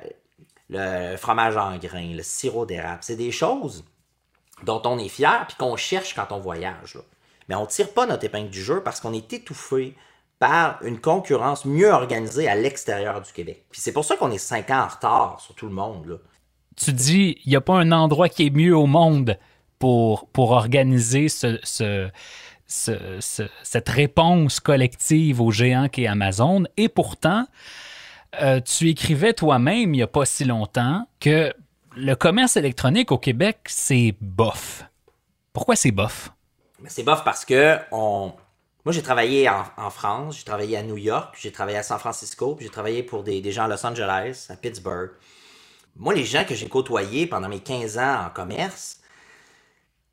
le 0.69 1.17
fromage 1.17 1.57
en 1.57 1.77
grains, 1.77 2.13
le 2.15 2.23
sirop 2.23 2.65
d'érable, 2.65 2.99
c'est 3.01 3.15
des 3.15 3.31
choses 3.31 3.83
dont 4.63 4.81
on 4.85 4.97
est 4.97 5.09
fier 5.09 5.45
puis 5.47 5.55
qu'on 5.57 5.75
cherche 5.75 6.15
quand 6.15 6.31
on 6.31 6.39
voyage. 6.39 6.97
Mais 7.49 7.55
on 7.55 7.61
ne 7.61 7.67
tire 7.67 7.91
pas 7.91 8.05
notre 8.05 8.23
épingle 8.23 8.49
du 8.49 8.63
jeu 8.63 8.81
parce 8.83 8.99
qu'on 8.99 9.13
est 9.13 9.31
étouffé 9.33 9.95
par 10.39 10.81
une 10.83 10.99
concurrence 10.99 11.65
mieux 11.65 11.91
organisée 11.91 12.47
à 12.47 12.55
l'extérieur 12.55 13.21
du 13.21 13.31
Québec. 13.31 13.65
Puis 13.71 13.81
c'est 13.81 13.93
pour 13.93 14.05
ça 14.05 14.15
qu'on 14.15 14.31
est 14.31 14.37
cinq 14.37 14.69
ans 14.71 14.83
en 14.83 14.87
retard 14.87 15.39
sur 15.39 15.55
tout 15.55 15.67
le 15.67 15.73
monde. 15.73 16.19
Tu 16.75 16.91
dis, 16.91 17.37
il 17.45 17.49
n'y 17.49 17.55
a 17.55 17.61
pas 17.61 17.75
un 17.75 17.91
endroit 17.91 18.29
qui 18.29 18.47
est 18.47 18.49
mieux 18.49 18.75
au 18.75 18.87
monde 18.87 19.37
pour, 19.79 20.27
organiser 20.35 21.27
ce, 21.29 22.09
cette 22.65 23.89
réponse 23.89 24.59
collective 24.59 25.41
aux 25.41 25.51
géants 25.51 25.89
qu'est 25.89 26.07
Amazon. 26.07 26.63
Et 26.77 26.89
pourtant, 26.89 27.45
euh, 28.41 28.59
tu 28.61 28.89
écrivais 28.89 29.33
toi-même 29.33 29.93
il 29.93 29.97
n'y 29.97 30.01
a 30.01 30.07
pas 30.07 30.25
si 30.25 30.45
longtemps 30.45 31.07
que 31.19 31.53
le 31.95 32.15
commerce 32.15 32.57
électronique 32.57 33.11
au 33.11 33.17
Québec, 33.17 33.59
c'est 33.67 34.15
bof. 34.21 34.85
Pourquoi 35.51 35.75
c'est 35.75 35.91
bof? 35.91 36.31
C'est 36.87 37.03
bof 37.03 37.23
parce 37.23 37.45
que 37.45 37.77
moi, 37.91 38.91
j'ai 38.91 39.01
travaillé 39.01 39.47
en, 39.49 39.89
France, 39.89 40.39
j'ai 40.39 40.43
travaillé 40.43 40.75
à 40.75 40.83
New 40.83 40.97
York, 40.97 41.35
j'ai 41.39 41.51
travaillé 41.51 41.77
à 41.77 41.83
San 41.83 41.99
Francisco, 41.99 42.57
j'ai 42.59 42.69
travaillé 42.69 43.03
pour 43.03 43.23
des, 43.23 43.51
gens 43.51 43.63
à 43.63 43.67
Los 43.67 43.85
Angeles, 43.85 44.47
à 44.49 44.55
Pittsburgh. 44.55 45.11
Moi, 45.95 46.13
les 46.13 46.25
gens 46.25 46.43
que 46.43 46.55
j'ai 46.55 46.67
côtoyés 46.67 47.27
pendant 47.27 47.47
mes 47.47 47.59
15 47.59 47.97
ans 47.97 48.25
en 48.25 48.29
commerce, 48.29 48.99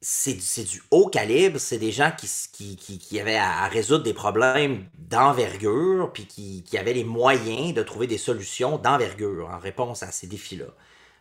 c'est 0.00 0.64
du 0.64 0.82
haut 0.90 1.08
calibre, 1.08 1.58
c'est 1.58 1.78
des 1.78 1.90
gens 1.90 2.12
qui, 2.16 2.76
qui, 2.76 3.20
avaient 3.20 3.37
à, 3.37 3.66
résoudre 3.66 4.04
des 4.04 4.14
problèmes 4.14 4.87
d'envergure, 4.99 6.12
puis 6.12 6.26
qui, 6.26 6.78
avaient 6.78 6.92
les 6.92 7.04
moyens 7.04 7.75
de 7.75 7.82
trouver 7.82 8.06
des 8.06 8.18
solutions 8.18 8.78
d'envergure 8.78 9.49
en 9.50 9.58
réponse 9.58 10.02
à 10.02 10.12
ces 10.12 10.26
défis-là. 10.26 10.66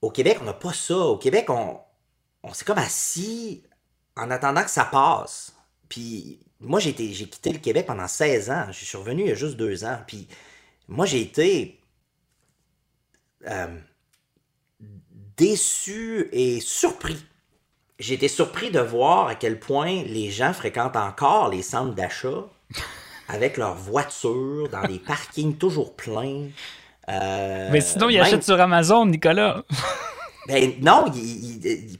Au 0.01 0.11
Québec, 0.11 0.37
on 0.41 0.45
n'a 0.45 0.53
pas 0.53 0.73
ça. 0.73 0.97
Au 0.97 1.17
Québec, 1.17 1.49
on, 1.49 1.79
s'est 2.53 2.65
comme 2.65 2.77
assis 2.77 3.63
en 4.15 4.31
attendant 4.31 4.63
que 4.63 4.71
ça 4.71 4.85
passe. 4.85 5.53
Puis 5.87 6.39
moi, 6.59 6.79
j'ai 6.79 6.93
quitté 6.93 7.51
le 7.51 7.59
Québec 7.59 7.85
pendant 7.85 8.07
16 8.07 8.49
ans. 8.49 8.65
Je 8.71 8.85
suis 8.85 8.97
revenu 8.97 9.23
il 9.23 9.29
y 9.29 9.31
a 9.31 9.35
juste 9.35 9.57
deux 9.57 9.83
ans. 9.83 9.99
Puis 10.07 10.27
moi, 10.87 11.05
j'ai 11.05 11.21
été 11.21 11.79
euh, 13.47 13.77
déçu 15.37 16.29
et 16.31 16.59
surpris 16.59 17.17
j'ai 17.99 18.13
été 18.13 18.27
surpris 18.27 18.71
de 18.71 18.79
voir 18.79 19.27
à 19.27 19.35
quel 19.35 19.59
point 19.59 20.03
les 20.03 20.31
gens 20.31 20.53
fréquentent 20.53 20.95
encore 20.95 21.49
les 21.49 21.61
centres 21.61 21.93
d'achat 21.93 22.45
avec 23.27 23.57
leurs 23.57 23.75
voitures 23.75 24.69
dans 24.69 24.87
des 24.87 24.99
parkings 24.99 25.57
toujours 25.57 25.95
pleins. 25.95 26.47
Euh, 27.09 27.69
Mais 27.71 27.81
sinon, 27.81 28.09
ils 28.09 28.19
achètent 28.19 28.43
sur 28.43 28.59
Amazon, 28.59 29.05
Nicolas. 29.05 29.63
ben 30.47 30.73
non, 30.81 31.05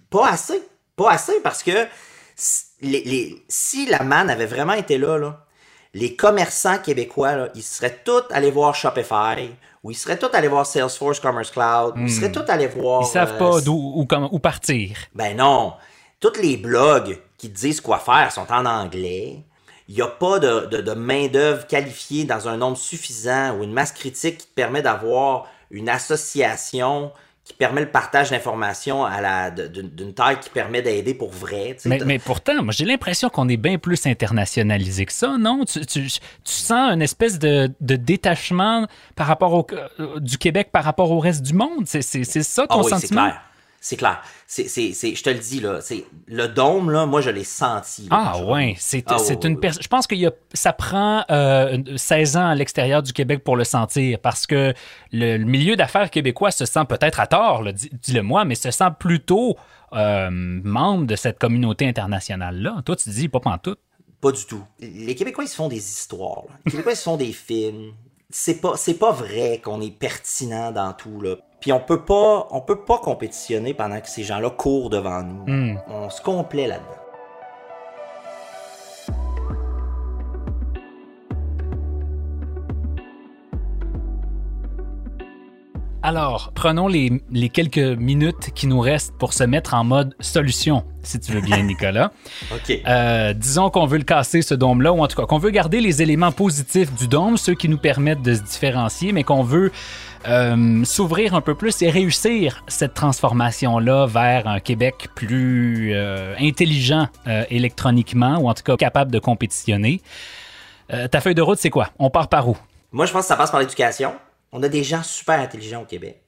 pas 0.09 0.29
assez. 0.29 0.61
Pas 0.95 1.11
assez 1.11 1.39
parce 1.41 1.63
que 1.63 1.87
si 2.35 3.85
la 3.87 4.03
manne 4.03 4.29
avait 4.29 4.45
vraiment 4.45 4.73
été 4.73 4.97
là, 4.97 5.45
les 5.93 6.15
commerçants 6.15 6.77
québécois, 6.77 7.49
ils 7.55 7.63
seraient 7.63 7.99
tous 8.03 8.23
allés 8.31 8.51
voir 8.51 8.75
Shopify, 8.75 9.49
ou 9.83 9.91
ils 9.91 9.95
seraient 9.95 10.17
tous 10.17 10.33
allés 10.33 10.47
voir 10.47 10.65
Salesforce 10.65 11.19
Commerce 11.19 11.51
Cloud, 11.51 11.95
ou 11.97 12.01
ils 12.01 12.11
seraient 12.11 12.29
hmm. 12.29 12.33
tous 12.33 12.51
allés 12.51 12.67
voir. 12.67 13.01
Ils 13.03 13.07
savent 13.07 13.37
pas 13.37 13.57
euh, 13.57 13.61
d'où 13.61 13.93
où, 13.95 14.39
partir. 14.39 14.97
Ben 15.15 15.35
non. 15.35 15.73
Tous 16.19 16.39
les 16.41 16.57
blogs 16.57 17.17
qui 17.37 17.49
disent 17.49 17.81
quoi 17.81 17.97
faire 17.99 18.31
sont 18.31 18.51
en 18.51 18.65
anglais. 18.65 19.45
Il 19.89 19.95
n'y 19.95 20.03
a 20.03 20.07
pas 20.07 20.37
de, 20.37 20.93
main-d'œuvre 20.93 21.65
qualifiée 21.65 22.23
dans 22.23 22.47
un 22.47 22.57
nombre 22.57 22.77
suffisant 22.77 23.57
ou 23.57 23.63
une 23.63 23.73
masse 23.73 23.91
critique 23.91 24.37
qui 24.37 24.45
te 24.45 24.53
permet 24.53 24.83
d'avoir 24.83 25.47
une 25.71 25.89
association 25.89 27.11
qui 27.43 27.53
permet 27.53 27.81
le 27.81 27.89
partage 27.89 28.29
d'informations 28.29 29.03
à 29.03 29.19
la 29.19 29.49
d'une 29.49 30.13
taille 30.13 30.39
qui 30.39 30.51
permet 30.51 30.83
d'aider 30.83 31.15
pour 31.15 31.31
vrai. 31.31 31.75
Mais, 31.85 32.19
pourtant, 32.19 32.61
moi 32.61 32.71
j'ai 32.71 32.85
l'impression 32.85 33.29
qu'on 33.29 33.49
est 33.49 33.57
bien 33.57 33.79
plus 33.79 34.05
internationalisé 34.05 35.07
que 35.07 35.13
ça, 35.13 35.37
non? 35.39 35.65
Tu, 35.65 36.07
sens 36.43 36.91
une 36.93 37.01
espèce 37.01 37.39
de, 37.39 37.71
détachement 37.81 38.85
par 39.15 39.25
rapport 39.25 39.53
au, 39.55 39.65
euh, 39.99 40.19
du 40.19 40.37
Québec 40.37 40.69
par 40.71 40.83
rapport 40.83 41.09
au 41.09 41.17
reste 41.17 41.41
du 41.41 41.53
monde? 41.53 41.87
C'est 41.87 42.03
ça 42.23 42.67
ton 42.67 42.81
ah 42.81 42.83
oui, 42.83 42.89
sentiment? 42.91 43.31
C'est 43.81 43.95
clair. 43.95 44.21
C'est, 44.45 44.67
c'est, 44.67 44.91
c'est, 44.93 45.15
je 45.15 45.23
te 45.23 45.29
le 45.29 45.39
dis, 45.39 45.61
là, 45.61 45.79
c'est, 45.81 46.05
le 46.27 46.47
dôme, 46.47 46.91
là, 46.91 47.05
moi, 47.05 47.21
je 47.21 47.29
l'ai 47.29 47.43
senti. 47.45 48.07
ah, 48.09 48.41
ouais. 48.43 48.75
C'est, 48.77 49.03
ah, 49.07 49.17
c'est 49.19 49.43
une 49.45 49.57
Je 49.61 49.87
pense 49.87 50.05
que 50.05 50.15
ça 50.53 50.73
prend 50.73 51.23
euh, 51.31 51.77
16 51.95 52.37
ans 52.37 52.47
à 52.49 52.55
l'extérieur 52.55 53.01
du 53.01 53.13
Québec 53.13 53.43
pour 53.43 53.55
le 53.55 53.63
sentir 53.63 54.19
parce 54.19 54.45
que 54.45 54.73
le, 55.13 55.37
milieu 55.37 55.75
d'affaires 55.75 56.09
québécois 56.09 56.51
se 56.51 56.65
sent 56.65 56.85
peut-être 56.89 57.19
à 57.19 57.27
tort, 57.27 57.63
dis-le 57.73 58.21
moi, 58.21 58.43
mais 58.43 58.55
se 58.55 58.71
sent 58.71 58.89
plutôt 58.99 59.55
euh, 59.93 60.29
membre 60.31 61.07
de 61.07 61.15
cette 61.15 61.39
communauté 61.39 61.87
internationale-là. 61.87 62.81
Toi, 62.85 62.95
tu 62.95 63.09
dis 63.09 63.29
pas 63.29 63.39
tout. 63.63 63.75
Pas 64.21 64.31
du 64.33 64.45
tout. 64.45 64.63
Les 64.79 65.15
Québécois, 65.15 65.45
ils 65.45 65.49
se 65.49 65.55
font 65.55 65.69
des 65.69 65.77
histoires. 65.77 66.43
Les 66.65 66.71
Québécois, 66.71 66.91
ils 66.91 66.97
se 66.97 67.03
font 67.03 67.17
des 67.17 67.31
films. 67.31 67.93
C'est 68.31 68.61
pas, 68.61 68.77
c'est 68.77 68.99
pas 68.99 69.11
vrai 69.11 69.59
qu'on 69.63 69.81
est 69.81 69.91
pertinent 69.91 70.71
dans 70.71 70.93
tout, 70.93 71.19
là. 71.21 71.35
Puis 71.59 71.73
on 71.73 71.79
peut 71.79 72.05
pas, 72.05 72.47
on 72.51 72.61
peut 72.61 72.83
pas 72.85 72.99
compétitionner 72.99 73.73
pendant 73.73 73.99
que 73.99 74.07
ces 74.07 74.23
gens-là 74.23 74.49
courent 74.49 74.89
devant 74.89 75.23
nous. 75.23 75.45
Hmm. 75.45 75.77
On 75.87 76.09
se 76.09 76.21
complaît 76.21 76.67
là-dedans. 76.67 76.98
Alors, 86.09 86.51
prenons 86.55 86.87
les, 86.87 87.21
quelques 87.53 87.77
minutes 87.77 88.49
qui 88.55 88.65
nous 88.65 88.79
restent 88.79 89.13
pour 89.19 89.31
se 89.31 89.43
mettre 89.43 89.75
en 89.75 89.83
mode 89.83 90.15
solution, 90.19 90.83
si 91.03 91.19
tu 91.19 91.31
veux 91.31 91.39
bien, 91.39 91.61
Nicolas. 91.61 92.11
OK. 92.51 92.81
Euh, 92.87 93.33
disons 93.33 93.69
qu'on 93.69 93.85
veut 93.85 93.99
le 93.99 94.03
casser, 94.03 94.41
ce 94.41 94.55
dôme-là, 94.55 94.91
ou 94.91 95.03
en 95.03 95.07
tout 95.07 95.15
cas 95.15 95.27
qu'on 95.27 95.37
veut 95.37 95.51
garder 95.51 95.81
les 95.81 96.01
éléments 96.01 96.31
positifs 96.31 96.91
du 96.95 97.07
dôme, 97.07 97.37
ceux 97.37 97.53
qui 97.53 97.69
nous 97.69 97.77
permettent 97.77 98.23
de 98.23 98.33
se 98.33 98.41
différencier, 98.41 99.11
mais 99.11 99.23
qu'on 99.23 99.43
veut 99.43 99.71
euh, 100.27 100.83
s'ouvrir 100.83 101.35
un 101.35 101.41
peu 101.41 101.53
plus 101.53 101.79
et 101.83 101.91
réussir 101.91 102.63
cette 102.67 102.95
transformation-là 102.95 104.07
vers 104.07 104.47
un 104.47 104.59
Québec 104.59 105.09
plus 105.13 105.91
euh, 105.93 106.33
intelligent 106.39 107.07
électroniquement 107.51 108.39
ou 108.39 108.49
en 108.49 108.55
tout 108.55 108.63
cas 108.63 108.77
capable 108.77 109.11
de 109.11 109.19
compétitionner. 109.19 110.01
ta 110.89 111.21
feuille 111.21 111.35
de 111.35 111.43
route, 111.43 111.59
c'est 111.59 111.69
quoi? 111.69 111.89
On 111.99 112.09
part 112.09 112.29
par 112.29 112.49
où? 112.49 112.57
Moi, 112.91 113.05
je 113.05 113.11
pense 113.11 113.21
que 113.21 113.27
ça 113.27 113.35
passe 113.35 113.51
par 113.51 113.59
l'éducation. 113.59 114.13
On 114.51 114.63
a 114.63 114.69
des 114.69 114.83
gens 114.83 115.03
super 115.03 115.39
intelligents 115.39 115.81
au 115.81 115.85
Québec. 115.85 116.21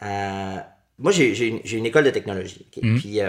moi, 0.00 1.12
j'ai 1.12 1.48
une, 1.48 1.86
école 1.86 2.04
de 2.04 2.10
technologie. 2.10 2.66
Mm-hmm. 2.76 3.00
Puis, 3.00 3.20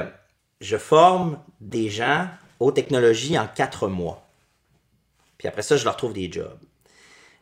je 0.61 0.77
forme 0.77 1.39
des 1.59 1.89
gens 1.89 2.27
aux 2.59 2.71
technologies 2.71 3.37
en 3.37 3.47
quatre 3.47 3.87
mois. 3.87 4.25
Puis 5.37 5.47
après 5.47 5.61
ça, 5.61 5.75
je 5.75 5.83
leur 5.83 5.97
trouve 5.97 6.13
des 6.13 6.31
jobs. 6.31 6.57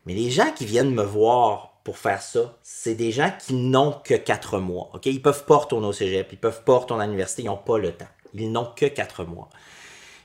Mais 0.06 0.16
les 0.16 0.32
gens 0.32 0.52
qui 0.52 0.66
viennent 0.66 0.94
me 0.94 1.04
voir 1.04 1.80
pour 1.84 1.98
faire 1.98 2.22
ça, 2.22 2.58
c'est 2.64 2.96
des 2.96 3.12
gens 3.12 3.32
qui 3.40 3.54
n'ont 3.54 3.92
que 4.04 4.16
quatre 4.16 4.60
mois. 4.60 4.90
OK? 4.94 5.06
Ils 5.06 5.22
peuvent 5.22 5.46
pas 5.46 5.58
retourner 5.58 5.88
au 5.88 5.94
cégep, 5.94 6.28
ils 6.32 6.40
peuvent 6.40 6.64
pas 6.64 6.78
retourner 6.78 7.04
à 7.04 7.06
l'université, 7.06 7.44
ils 7.44 7.46
n'ont 7.46 7.58
pas 7.58 7.78
le 7.78 7.92
temps. 7.92 8.08
Ils 8.34 8.52
n'ont 8.52 8.72
que 8.76 8.86
quatre 8.86 9.24
mois. 9.24 9.50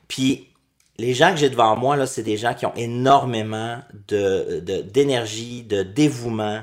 Puis, 0.09 0.49
les 0.99 1.15
gens 1.15 1.31
que 1.31 1.37
j'ai 1.37 1.51
devant 1.51 1.77
moi, 1.77 1.97
là, 1.97 2.07
c'est 2.07 2.23
des 2.23 2.37
gens 2.37 2.55
qui 2.55 2.67
ont 2.67 2.75
énormément 2.75 3.83
de, 4.09 4.61
d'énergie, 4.83 5.63
de, 5.63 5.83
dévouement. 5.83 6.63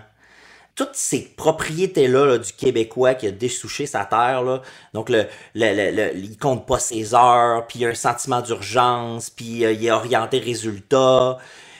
Toutes 0.76 0.96
ces 0.96 1.22
propriétés-là 1.36 2.40
du 2.40 2.52
Québécois 2.52 3.14
qui 3.14 3.28
a 3.28 3.32
dessouché 3.32 3.86
sa 3.86 4.06
terre, 4.06 4.42
là, 4.42 4.64
donc 4.94 5.10
le, 5.10 5.28
le, 5.54 5.92
le, 5.92 6.18
il 6.18 6.36
compte 6.38 6.66
pas 6.66 6.80
ses 6.80 7.14
heures, 7.14 7.68
puis 7.68 7.80
il 7.80 7.82
y 7.84 7.86
a 7.86 7.90
un 7.90 7.96
sentiment 7.96 8.42
d'urgence, 8.42 9.30
puis 9.30 9.64
euh, 9.66 9.72
il 9.72 9.86
est 9.86 9.92
orienté 9.92 10.40
résultat. 10.40 11.38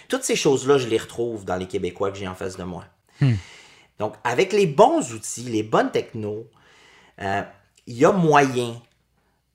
Toutes 0.10 0.24
ces 0.24 0.36
choses-là, 0.36 0.78
je 0.78 0.88
les 0.88 1.00
retrouve 1.00 1.44
dans 1.44 1.56
les 1.56 1.66
Québécois 1.66 2.12
que 2.12 2.20
j'ai 2.20 2.28
en 2.28 2.36
face 2.36 2.56
de 2.56 2.64
moi. 2.64 2.86
Hmm. 3.20 3.34
Donc, 3.98 4.14
avec 4.24 4.54
les 4.54 4.68
bons 4.68 5.12
outils, 5.14 5.44
les 5.50 5.64
bonnes 5.64 5.90
technos, 5.90 6.46
euh, 7.20 7.42
il 7.88 7.98
y 7.98 8.06
a 8.06 8.12
moyen 8.12 8.80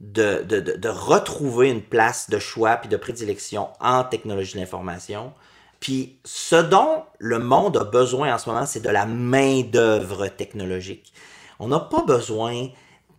de, 0.00 0.42
de, 0.42 0.88
retrouver 0.88 1.70
une 1.70 1.82
place 1.82 2.30
de 2.30 2.38
choix 2.38 2.76
puis 2.76 2.88
de 2.88 2.96
prédilection 2.96 3.68
en 3.80 4.04
technologie 4.04 4.54
de 4.54 4.60
l'information. 4.60 5.32
Puis 5.80 6.18
ce 6.24 6.56
dont 6.56 7.04
le 7.18 7.38
monde 7.38 7.76
a 7.76 7.84
besoin 7.84 8.34
en 8.34 8.38
ce 8.38 8.48
moment, 8.48 8.66
c'est 8.66 8.82
de 8.82 8.88
la 8.88 9.06
main-d'œuvre 9.06 10.28
technologique. 10.28 11.12
On 11.58 11.68
n'a 11.68 11.80
pas 11.80 12.02
besoin 12.02 12.68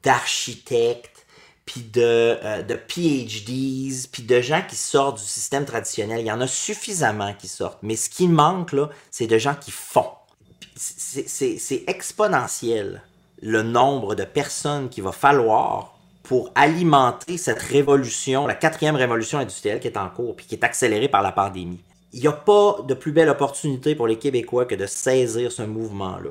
d'architectes, 0.03 1.25
puis 1.65 1.81
de, 1.81 2.01
euh, 2.43 2.63
de 2.63 2.73
PhDs, 2.73 4.07
puis 4.11 4.23
de 4.23 4.41
gens 4.41 4.63
qui 4.67 4.75
sortent 4.75 5.17
du 5.17 5.23
système 5.23 5.65
traditionnel. 5.65 6.21
Il 6.21 6.25
y 6.25 6.31
en 6.31 6.41
a 6.41 6.47
suffisamment 6.47 7.33
qui 7.33 7.47
sortent. 7.47 7.83
Mais 7.83 7.95
ce 7.95 8.09
qui 8.09 8.27
manque, 8.27 8.71
là, 8.71 8.89
c'est 9.11 9.27
de 9.27 9.37
gens 9.37 9.53
qui 9.53 9.69
font 9.71 10.07
c'est 10.79 11.83
exponentiel 11.87 13.01
le 13.41 13.63
nombre 13.63 14.15
de 14.15 14.23
personnes 14.23 14.89
qu'il 14.89 15.03
va 15.03 15.11
falloir 15.11 15.98
pour 16.29 16.51
alimenter 16.53 17.39
cette 17.39 17.59
révolution, 17.59 18.45
la 18.45 18.53
quatrième 18.53 18.95
révolution 18.95 19.39
industrielle 19.39 19.79
qui 19.79 19.87
est 19.87 19.97
en 19.97 20.09
cours, 20.09 20.35
puis 20.35 20.45
qui 20.45 20.53
est 20.53 20.63
accélérée 20.63 21.07
par 21.07 21.23
la 21.23 21.31
pandémie. 21.31 21.79
Il 22.13 22.19
n'y 22.19 22.27
a 22.27 22.33
pas 22.33 22.83
de 22.87 22.93
plus 22.93 23.11
belle 23.11 23.29
opportunité 23.29 23.95
pour 23.95 24.05
les 24.05 24.19
Québécois 24.19 24.65
que 24.65 24.75
de 24.75 24.85
saisir 24.85 25.51
ce 25.51 25.63
mouvement-là. 25.63 26.29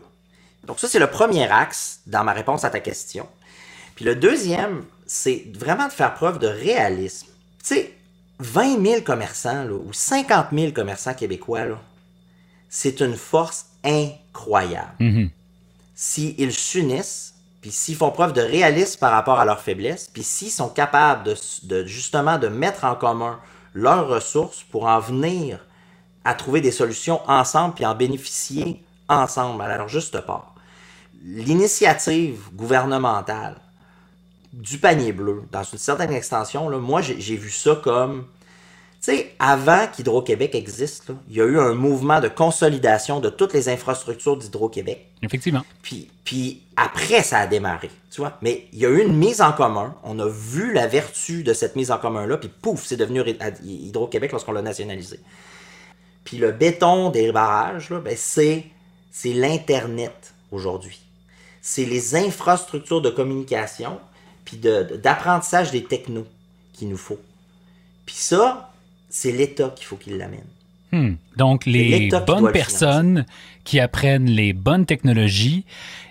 Donc 0.68 0.78
ça, 0.78 0.86
c'est 0.86 1.00
le 1.00 1.08
premier 1.08 1.50
axe 1.50 1.98
dans 2.06 2.22
ma 2.22 2.32
réponse 2.32 2.62
à 2.62 2.70
ta 2.70 2.78
question. 2.78 3.26
Puis 3.96 4.04
le 4.04 4.14
deuxième, 4.14 4.84
c'est 5.04 5.46
vraiment 5.58 5.88
de 5.88 5.92
faire 5.92 6.14
preuve 6.14 6.38
de 6.38 6.46
réalisme. 6.46 7.26
Tu 7.64 7.74
sais, 7.74 7.94
20 8.38 8.86
000 8.86 9.00
commerçants 9.00 9.66
ou 9.66 9.92
50 9.92 10.46
000 10.52 10.70
commerçants 10.70 11.14
québécois, 11.14 11.64
c'est 12.68 13.00
une 13.00 13.16
force 13.16 13.66
incroyable. 13.82 14.94
Mhm. 15.00 15.30
S'ils 15.96 16.52
s'unissent, 16.52 17.34
puis 17.60 17.72
s'ils 17.72 17.96
font 17.96 18.10
preuve 18.10 18.32
de 18.32 18.40
réalisme 18.40 18.98
par 19.00 19.10
rapport 19.10 19.40
à 19.40 19.44
leurs 19.44 19.60
faiblesses, 19.60 20.08
puis 20.12 20.22
s'ils 20.22 20.50
sont 20.50 20.68
capables 20.68 21.34
de, 21.64 21.84
justement 21.84 22.38
de 22.38 22.48
mettre 22.48 22.84
en 22.84 22.94
commun 22.94 23.40
leurs 23.74 24.08
ressources 24.08 24.62
pour 24.62 24.86
en 24.86 25.00
venir 25.00 25.64
à 26.24 26.34
trouver 26.34 26.60
des 26.60 26.70
solutions 26.70 27.20
ensemble 27.28 27.74
puis 27.74 27.86
en 27.86 27.94
bénéficier 27.94 28.82
ensemble 29.08 29.62
à 29.62 29.76
leur 29.76 29.88
juste 29.88 30.20
part. 30.20 30.54
L'initiative 31.24 32.40
gouvernementale 32.52 33.56
du 34.52 34.78
panier 34.78 35.12
bleu, 35.12 35.42
dans 35.50 35.62
une 35.62 35.78
certaine 35.78 36.12
extension, 36.12 36.70
moi 36.80 37.02
j'ai 37.02 37.36
vu 37.36 37.50
ça 37.50 37.76
comme 37.82 38.26
sais, 39.10 39.34
avant 39.38 39.86
qu'Hydro-Québec 39.86 40.54
existe, 40.54 41.12
il 41.28 41.36
y 41.36 41.40
a 41.40 41.44
eu 41.44 41.58
un 41.58 41.74
mouvement 41.74 42.20
de 42.20 42.28
consolidation 42.28 43.20
de 43.20 43.30
toutes 43.30 43.52
les 43.52 43.68
infrastructures 43.68 44.36
d'Hydro-Québec. 44.36 45.06
Effectivement. 45.22 45.64
Puis, 45.82 46.10
puis 46.24 46.62
après, 46.76 47.22
ça 47.22 47.38
a 47.38 47.46
démarré, 47.46 47.90
tu 48.10 48.20
vois. 48.20 48.38
Mais 48.42 48.66
il 48.72 48.78
y 48.78 48.86
a 48.86 48.90
eu 48.90 49.02
une 49.02 49.16
mise 49.16 49.40
en 49.40 49.52
commun. 49.52 49.94
On 50.04 50.18
a 50.18 50.28
vu 50.28 50.72
la 50.72 50.86
vertu 50.86 51.42
de 51.42 51.52
cette 51.52 51.76
mise 51.76 51.90
en 51.90 51.98
commun-là, 51.98 52.36
puis 52.36 52.48
pouf, 52.48 52.84
c'est 52.84 52.96
devenu 52.96 53.22
Hydro-Québec 53.64 54.32
lorsqu'on 54.32 54.52
l'a 54.52 54.62
nationalisé. 54.62 55.20
Puis 56.24 56.36
le 56.36 56.52
béton 56.52 57.10
des 57.10 57.32
barrages, 57.32 57.90
là, 57.90 58.00
ben 58.00 58.14
c'est, 58.16 58.66
c'est 59.10 59.32
l'Internet 59.32 60.34
aujourd'hui. 60.52 61.00
C'est 61.62 61.84
les 61.84 62.14
infrastructures 62.14 63.00
de 63.00 63.10
communication, 63.10 63.98
puis 64.44 64.58
d'apprentissage 64.58 65.70
des 65.70 65.84
technos 65.84 66.26
qu'il 66.72 66.88
nous 66.88 66.96
faut. 66.96 67.18
Puis 68.06 68.16
ça, 68.16 68.70
c'est 69.08 69.32
l'État 69.32 69.72
qu'il 69.74 69.86
faut 69.86 69.96
qu'il 69.96 70.16
l'amène. 70.16 70.46
Hmm. 70.92 71.14
Donc, 71.36 71.66
les 71.66 72.08
bonnes 72.26 72.52
personnes 72.52 73.26
qui 73.64 73.78
apprennent 73.80 74.30
les 74.30 74.52
bonnes 74.52 74.86
technologies 74.86 75.64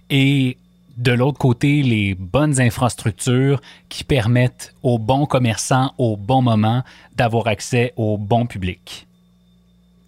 et 0.10 0.58
de 0.98 1.12
l'autre 1.12 1.38
côté, 1.38 1.84
les 1.84 2.16
bonnes 2.16 2.60
infrastructures 2.60 3.62
qui 3.90 4.04
permettent 4.04 4.74
aux 4.84 4.98
bons 4.98 5.26
commerçants 5.26 5.94
au 5.98 6.18
bon 6.18 6.42
moment 6.42 6.84
d'avoir 7.16 7.48
accès 7.48 7.94
au 7.98 8.18
bon 8.18 8.46
public. 8.46 9.08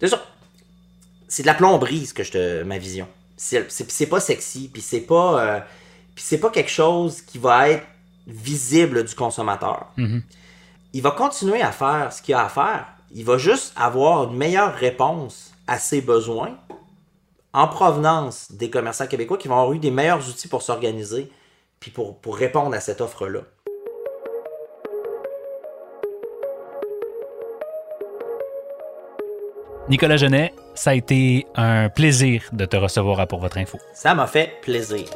C'est 0.00 0.08
ça. 0.08 0.24
C'est 1.28 1.42
de 1.42 1.46
la 1.46 1.54
plomberie, 1.54 2.06
ce 2.06 2.14
que 2.14 2.24
je 2.24 2.32
te, 2.32 2.62
ma 2.64 2.78
vision. 2.78 3.06
C'est 3.36 4.08
pas 4.08 4.20
sexy, 4.20 4.68
puis 4.72 4.82
c'est 4.82 5.00
pas, 5.00 5.44
euh, 5.44 5.60
c'est 6.16 6.38
pas 6.38 6.50
quelque 6.50 6.70
chose 6.70 7.22
qui 7.22 7.38
va 7.38 7.70
être 7.70 7.86
visible 8.26 9.04
du 9.04 9.14
consommateur. 9.14 9.92
Mm-hmm 9.96 10.22
il 10.92 11.02
va 11.02 11.12
continuer 11.12 11.62
à 11.62 11.72
faire 11.72 12.12
ce 12.12 12.20
qu'il 12.20 12.34
a 12.34 12.44
à 12.44 12.48
faire. 12.48 12.86
Il 13.12 13.24
va 13.24 13.38
juste 13.38 13.72
avoir 13.76 14.24
une 14.24 14.36
meilleure 14.36 14.74
réponse 14.74 15.52
à 15.66 15.78
ses 15.78 16.00
besoins 16.00 16.56
en 17.52 17.68
provenance 17.68 18.52
des 18.52 18.70
commerçants 18.70 19.06
québécois 19.06 19.36
qui 19.36 19.48
vont 19.48 19.58
avoir 19.58 19.72
eu 19.72 19.78
des 19.78 19.90
meilleurs 19.90 20.28
outils 20.28 20.48
pour 20.48 20.62
s'organiser 20.62 21.30
puis 21.78 21.90
pour, 21.90 22.18
pour 22.18 22.36
répondre 22.36 22.74
à 22.74 22.80
cette 22.80 23.00
offre-là. 23.00 23.40
Nicolas 29.88 30.18
Genet, 30.18 30.52
ça 30.74 30.90
a 30.90 30.94
été 30.94 31.46
un 31.56 31.88
plaisir 31.88 32.44
de 32.52 32.64
te 32.64 32.76
recevoir 32.76 33.26
pour 33.26 33.40
votre 33.40 33.58
info. 33.58 33.78
Ça 33.92 34.14
m'a 34.14 34.28
fait 34.28 34.60
plaisir. 34.62 35.06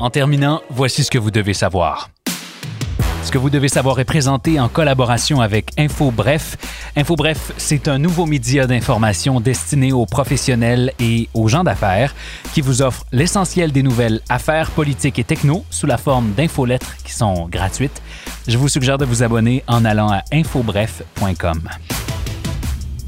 En 0.00 0.10
terminant, 0.10 0.62
voici 0.70 1.02
ce 1.02 1.10
que 1.10 1.18
vous 1.18 1.32
devez 1.32 1.54
savoir. 1.54 2.10
Ce 3.24 3.32
que 3.32 3.38
vous 3.38 3.50
devez 3.50 3.68
savoir 3.68 3.98
est 3.98 4.04
présenté 4.04 4.60
en 4.60 4.68
collaboration 4.68 5.40
avec 5.40 5.72
InfoBref. 5.76 6.56
InfoBref, 6.96 7.52
c'est 7.56 7.88
un 7.88 7.98
nouveau 7.98 8.24
média 8.24 8.66
d'information 8.66 9.40
destiné 9.40 9.92
aux 9.92 10.06
professionnels 10.06 10.92
et 11.00 11.28
aux 11.34 11.48
gens 11.48 11.64
d'affaires 11.64 12.14
qui 12.54 12.60
vous 12.60 12.80
offre 12.80 13.04
l'essentiel 13.12 13.72
des 13.72 13.82
nouvelles 13.82 14.20
affaires, 14.28 14.70
politiques 14.70 15.18
et 15.18 15.24
techno 15.24 15.64
sous 15.68 15.86
la 15.86 15.98
forme 15.98 16.30
d'infolettres 16.32 16.96
qui 17.04 17.12
sont 17.12 17.48
gratuites. 17.48 18.00
Je 18.46 18.56
vous 18.56 18.68
suggère 18.68 18.98
de 18.98 19.04
vous 19.04 19.22
abonner 19.24 19.64
en 19.66 19.84
allant 19.84 20.10
à 20.10 20.22
infobref.com. 20.32 21.68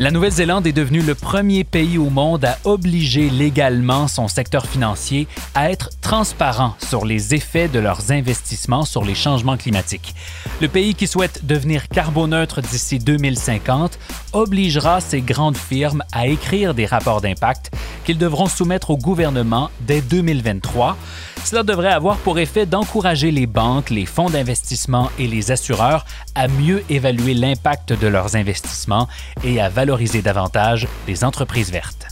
La 0.01 0.11
Nouvelle-Zélande 0.11 0.67
est 0.67 0.73
devenue 0.73 1.03
le 1.03 1.15
premier 1.15 1.63
pays 1.63 1.99
au 1.99 2.09
monde 2.09 2.47
à 2.47 2.57
obliger 2.65 3.29
légalement 3.29 4.09
son 4.09 4.29
secteur 4.29 4.65
financier 4.65 5.29
à 5.55 5.71
être 5.71 5.91
transparent 6.01 6.75
sur 6.79 7.05
les 7.05 7.35
effets 7.35 7.69
de 7.69 7.81
leurs 7.81 8.11
investissements 8.11 8.87
sur 8.87 9.05
les 9.05 9.15
changements 9.15 9.59
climatiques. 9.59 10.15
Le 10.63 10.69
pays 10.69 10.95
qui 10.95 11.07
souhaite 11.07 11.45
devenir 11.45 11.87
carboneutre 11.89 12.63
d'ici 12.63 12.99
2050 12.99 13.99
obligera 14.33 15.03
ses 15.03 15.21
grandes 15.21 15.59
firmes 15.59 16.03
à 16.13 16.29
écrire 16.29 16.73
des 16.73 16.87
rapports 16.87 17.21
d'impact 17.21 17.71
qu'ils 18.07 18.17
devront 18.17 18.47
soumettre 18.47 18.89
au 18.89 18.97
gouvernement 18.97 19.71
dès 19.83 20.01
2023 20.01 20.97
cela 21.45 21.63
devrait 21.63 21.93
avoir 21.93 22.17
pour 22.19 22.39
effet 22.39 22.67
d'encourager 22.67 23.31
les 23.31 23.47
banques, 23.47 23.91
les 23.91 24.07
fonds 24.07 24.31
d'investissement 24.31 25.11
et 25.19 25.27
les 25.27 25.51
assureurs 25.51 26.05
à 26.35 26.49
mieux 26.49 26.83
évaluer 26.89 27.35
l'impact 27.35 27.93
de 27.93 28.07
leurs 28.07 28.37
investissements 28.37 29.09
et 29.45 29.61
à 29.61 29.69
valoriser 29.69 30.23
davantage 30.23 30.87
les 31.07 31.25
entreprises 31.25 31.71
vertes. 31.71 32.07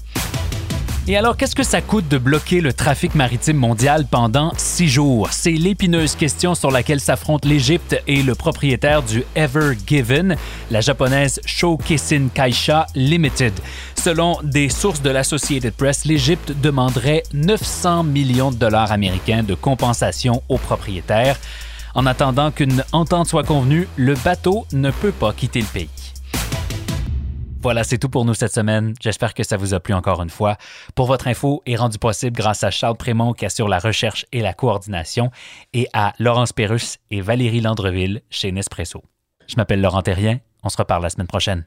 Et 1.10 1.16
alors, 1.16 1.38
qu'est-ce 1.38 1.56
que 1.56 1.62
ça 1.62 1.80
coûte 1.80 2.06
de 2.08 2.18
bloquer 2.18 2.60
le 2.60 2.74
trafic 2.74 3.14
maritime 3.14 3.56
mondial 3.56 4.04
pendant 4.04 4.52
six 4.58 4.88
jours? 4.88 5.28
C'est 5.32 5.52
l'épineuse 5.52 6.14
question 6.16 6.54
sur 6.54 6.70
laquelle 6.70 7.00
s'affrontent 7.00 7.48
l'Égypte 7.48 7.98
et 8.06 8.22
le 8.22 8.34
propriétaire 8.34 9.02
du 9.02 9.24
Ever 9.34 9.72
Given, 9.86 10.36
la 10.70 10.82
japonaise 10.82 11.40
Shokesin 11.46 12.28
Kaisha 12.34 12.86
Limited. 12.94 13.54
Selon 14.08 14.38
des 14.42 14.70
sources 14.70 15.02
de 15.02 15.10
l'Associated 15.10 15.74
Press, 15.74 16.06
l'Égypte 16.06 16.52
demanderait 16.62 17.24
900 17.34 18.04
millions 18.04 18.50
de 18.50 18.56
dollars 18.56 18.90
américains 18.90 19.42
de 19.42 19.54
compensation 19.54 20.42
aux 20.48 20.56
propriétaires. 20.56 21.38
En 21.94 22.06
attendant 22.06 22.50
qu'une 22.50 22.82
entente 22.92 23.26
soit 23.26 23.42
convenue, 23.42 23.86
le 23.98 24.14
bateau 24.14 24.64
ne 24.72 24.90
peut 24.90 25.12
pas 25.12 25.34
quitter 25.34 25.60
le 25.60 25.66
pays. 25.66 25.90
Voilà, 27.60 27.84
c'est 27.84 27.98
tout 27.98 28.08
pour 28.08 28.24
nous 28.24 28.32
cette 28.32 28.54
semaine. 28.54 28.94
J'espère 28.98 29.34
que 29.34 29.42
ça 29.42 29.58
vous 29.58 29.74
a 29.74 29.80
plu 29.80 29.92
encore 29.92 30.22
une 30.22 30.30
fois. 30.30 30.56
Pour 30.94 31.06
votre 31.06 31.28
info 31.28 31.62
est 31.66 31.76
rendu 31.76 31.98
possible 31.98 32.34
grâce 32.34 32.64
à 32.64 32.70
Charles 32.70 32.96
Prémont 32.96 33.34
qui 33.34 33.44
assure 33.44 33.68
la 33.68 33.78
recherche 33.78 34.24
et 34.32 34.40
la 34.40 34.54
coordination 34.54 35.30
et 35.74 35.86
à 35.92 36.14
Laurence 36.18 36.54
Pérus 36.54 36.96
et 37.10 37.20
Valérie 37.20 37.60
Landreville 37.60 38.22
chez 38.30 38.52
Nespresso. 38.52 39.02
Je 39.46 39.56
m'appelle 39.56 39.82
Laurent 39.82 40.00
Terrien. 40.00 40.38
On 40.62 40.70
se 40.70 40.78
reparle 40.78 41.02
la 41.02 41.10
semaine 41.10 41.26
prochaine. 41.26 41.66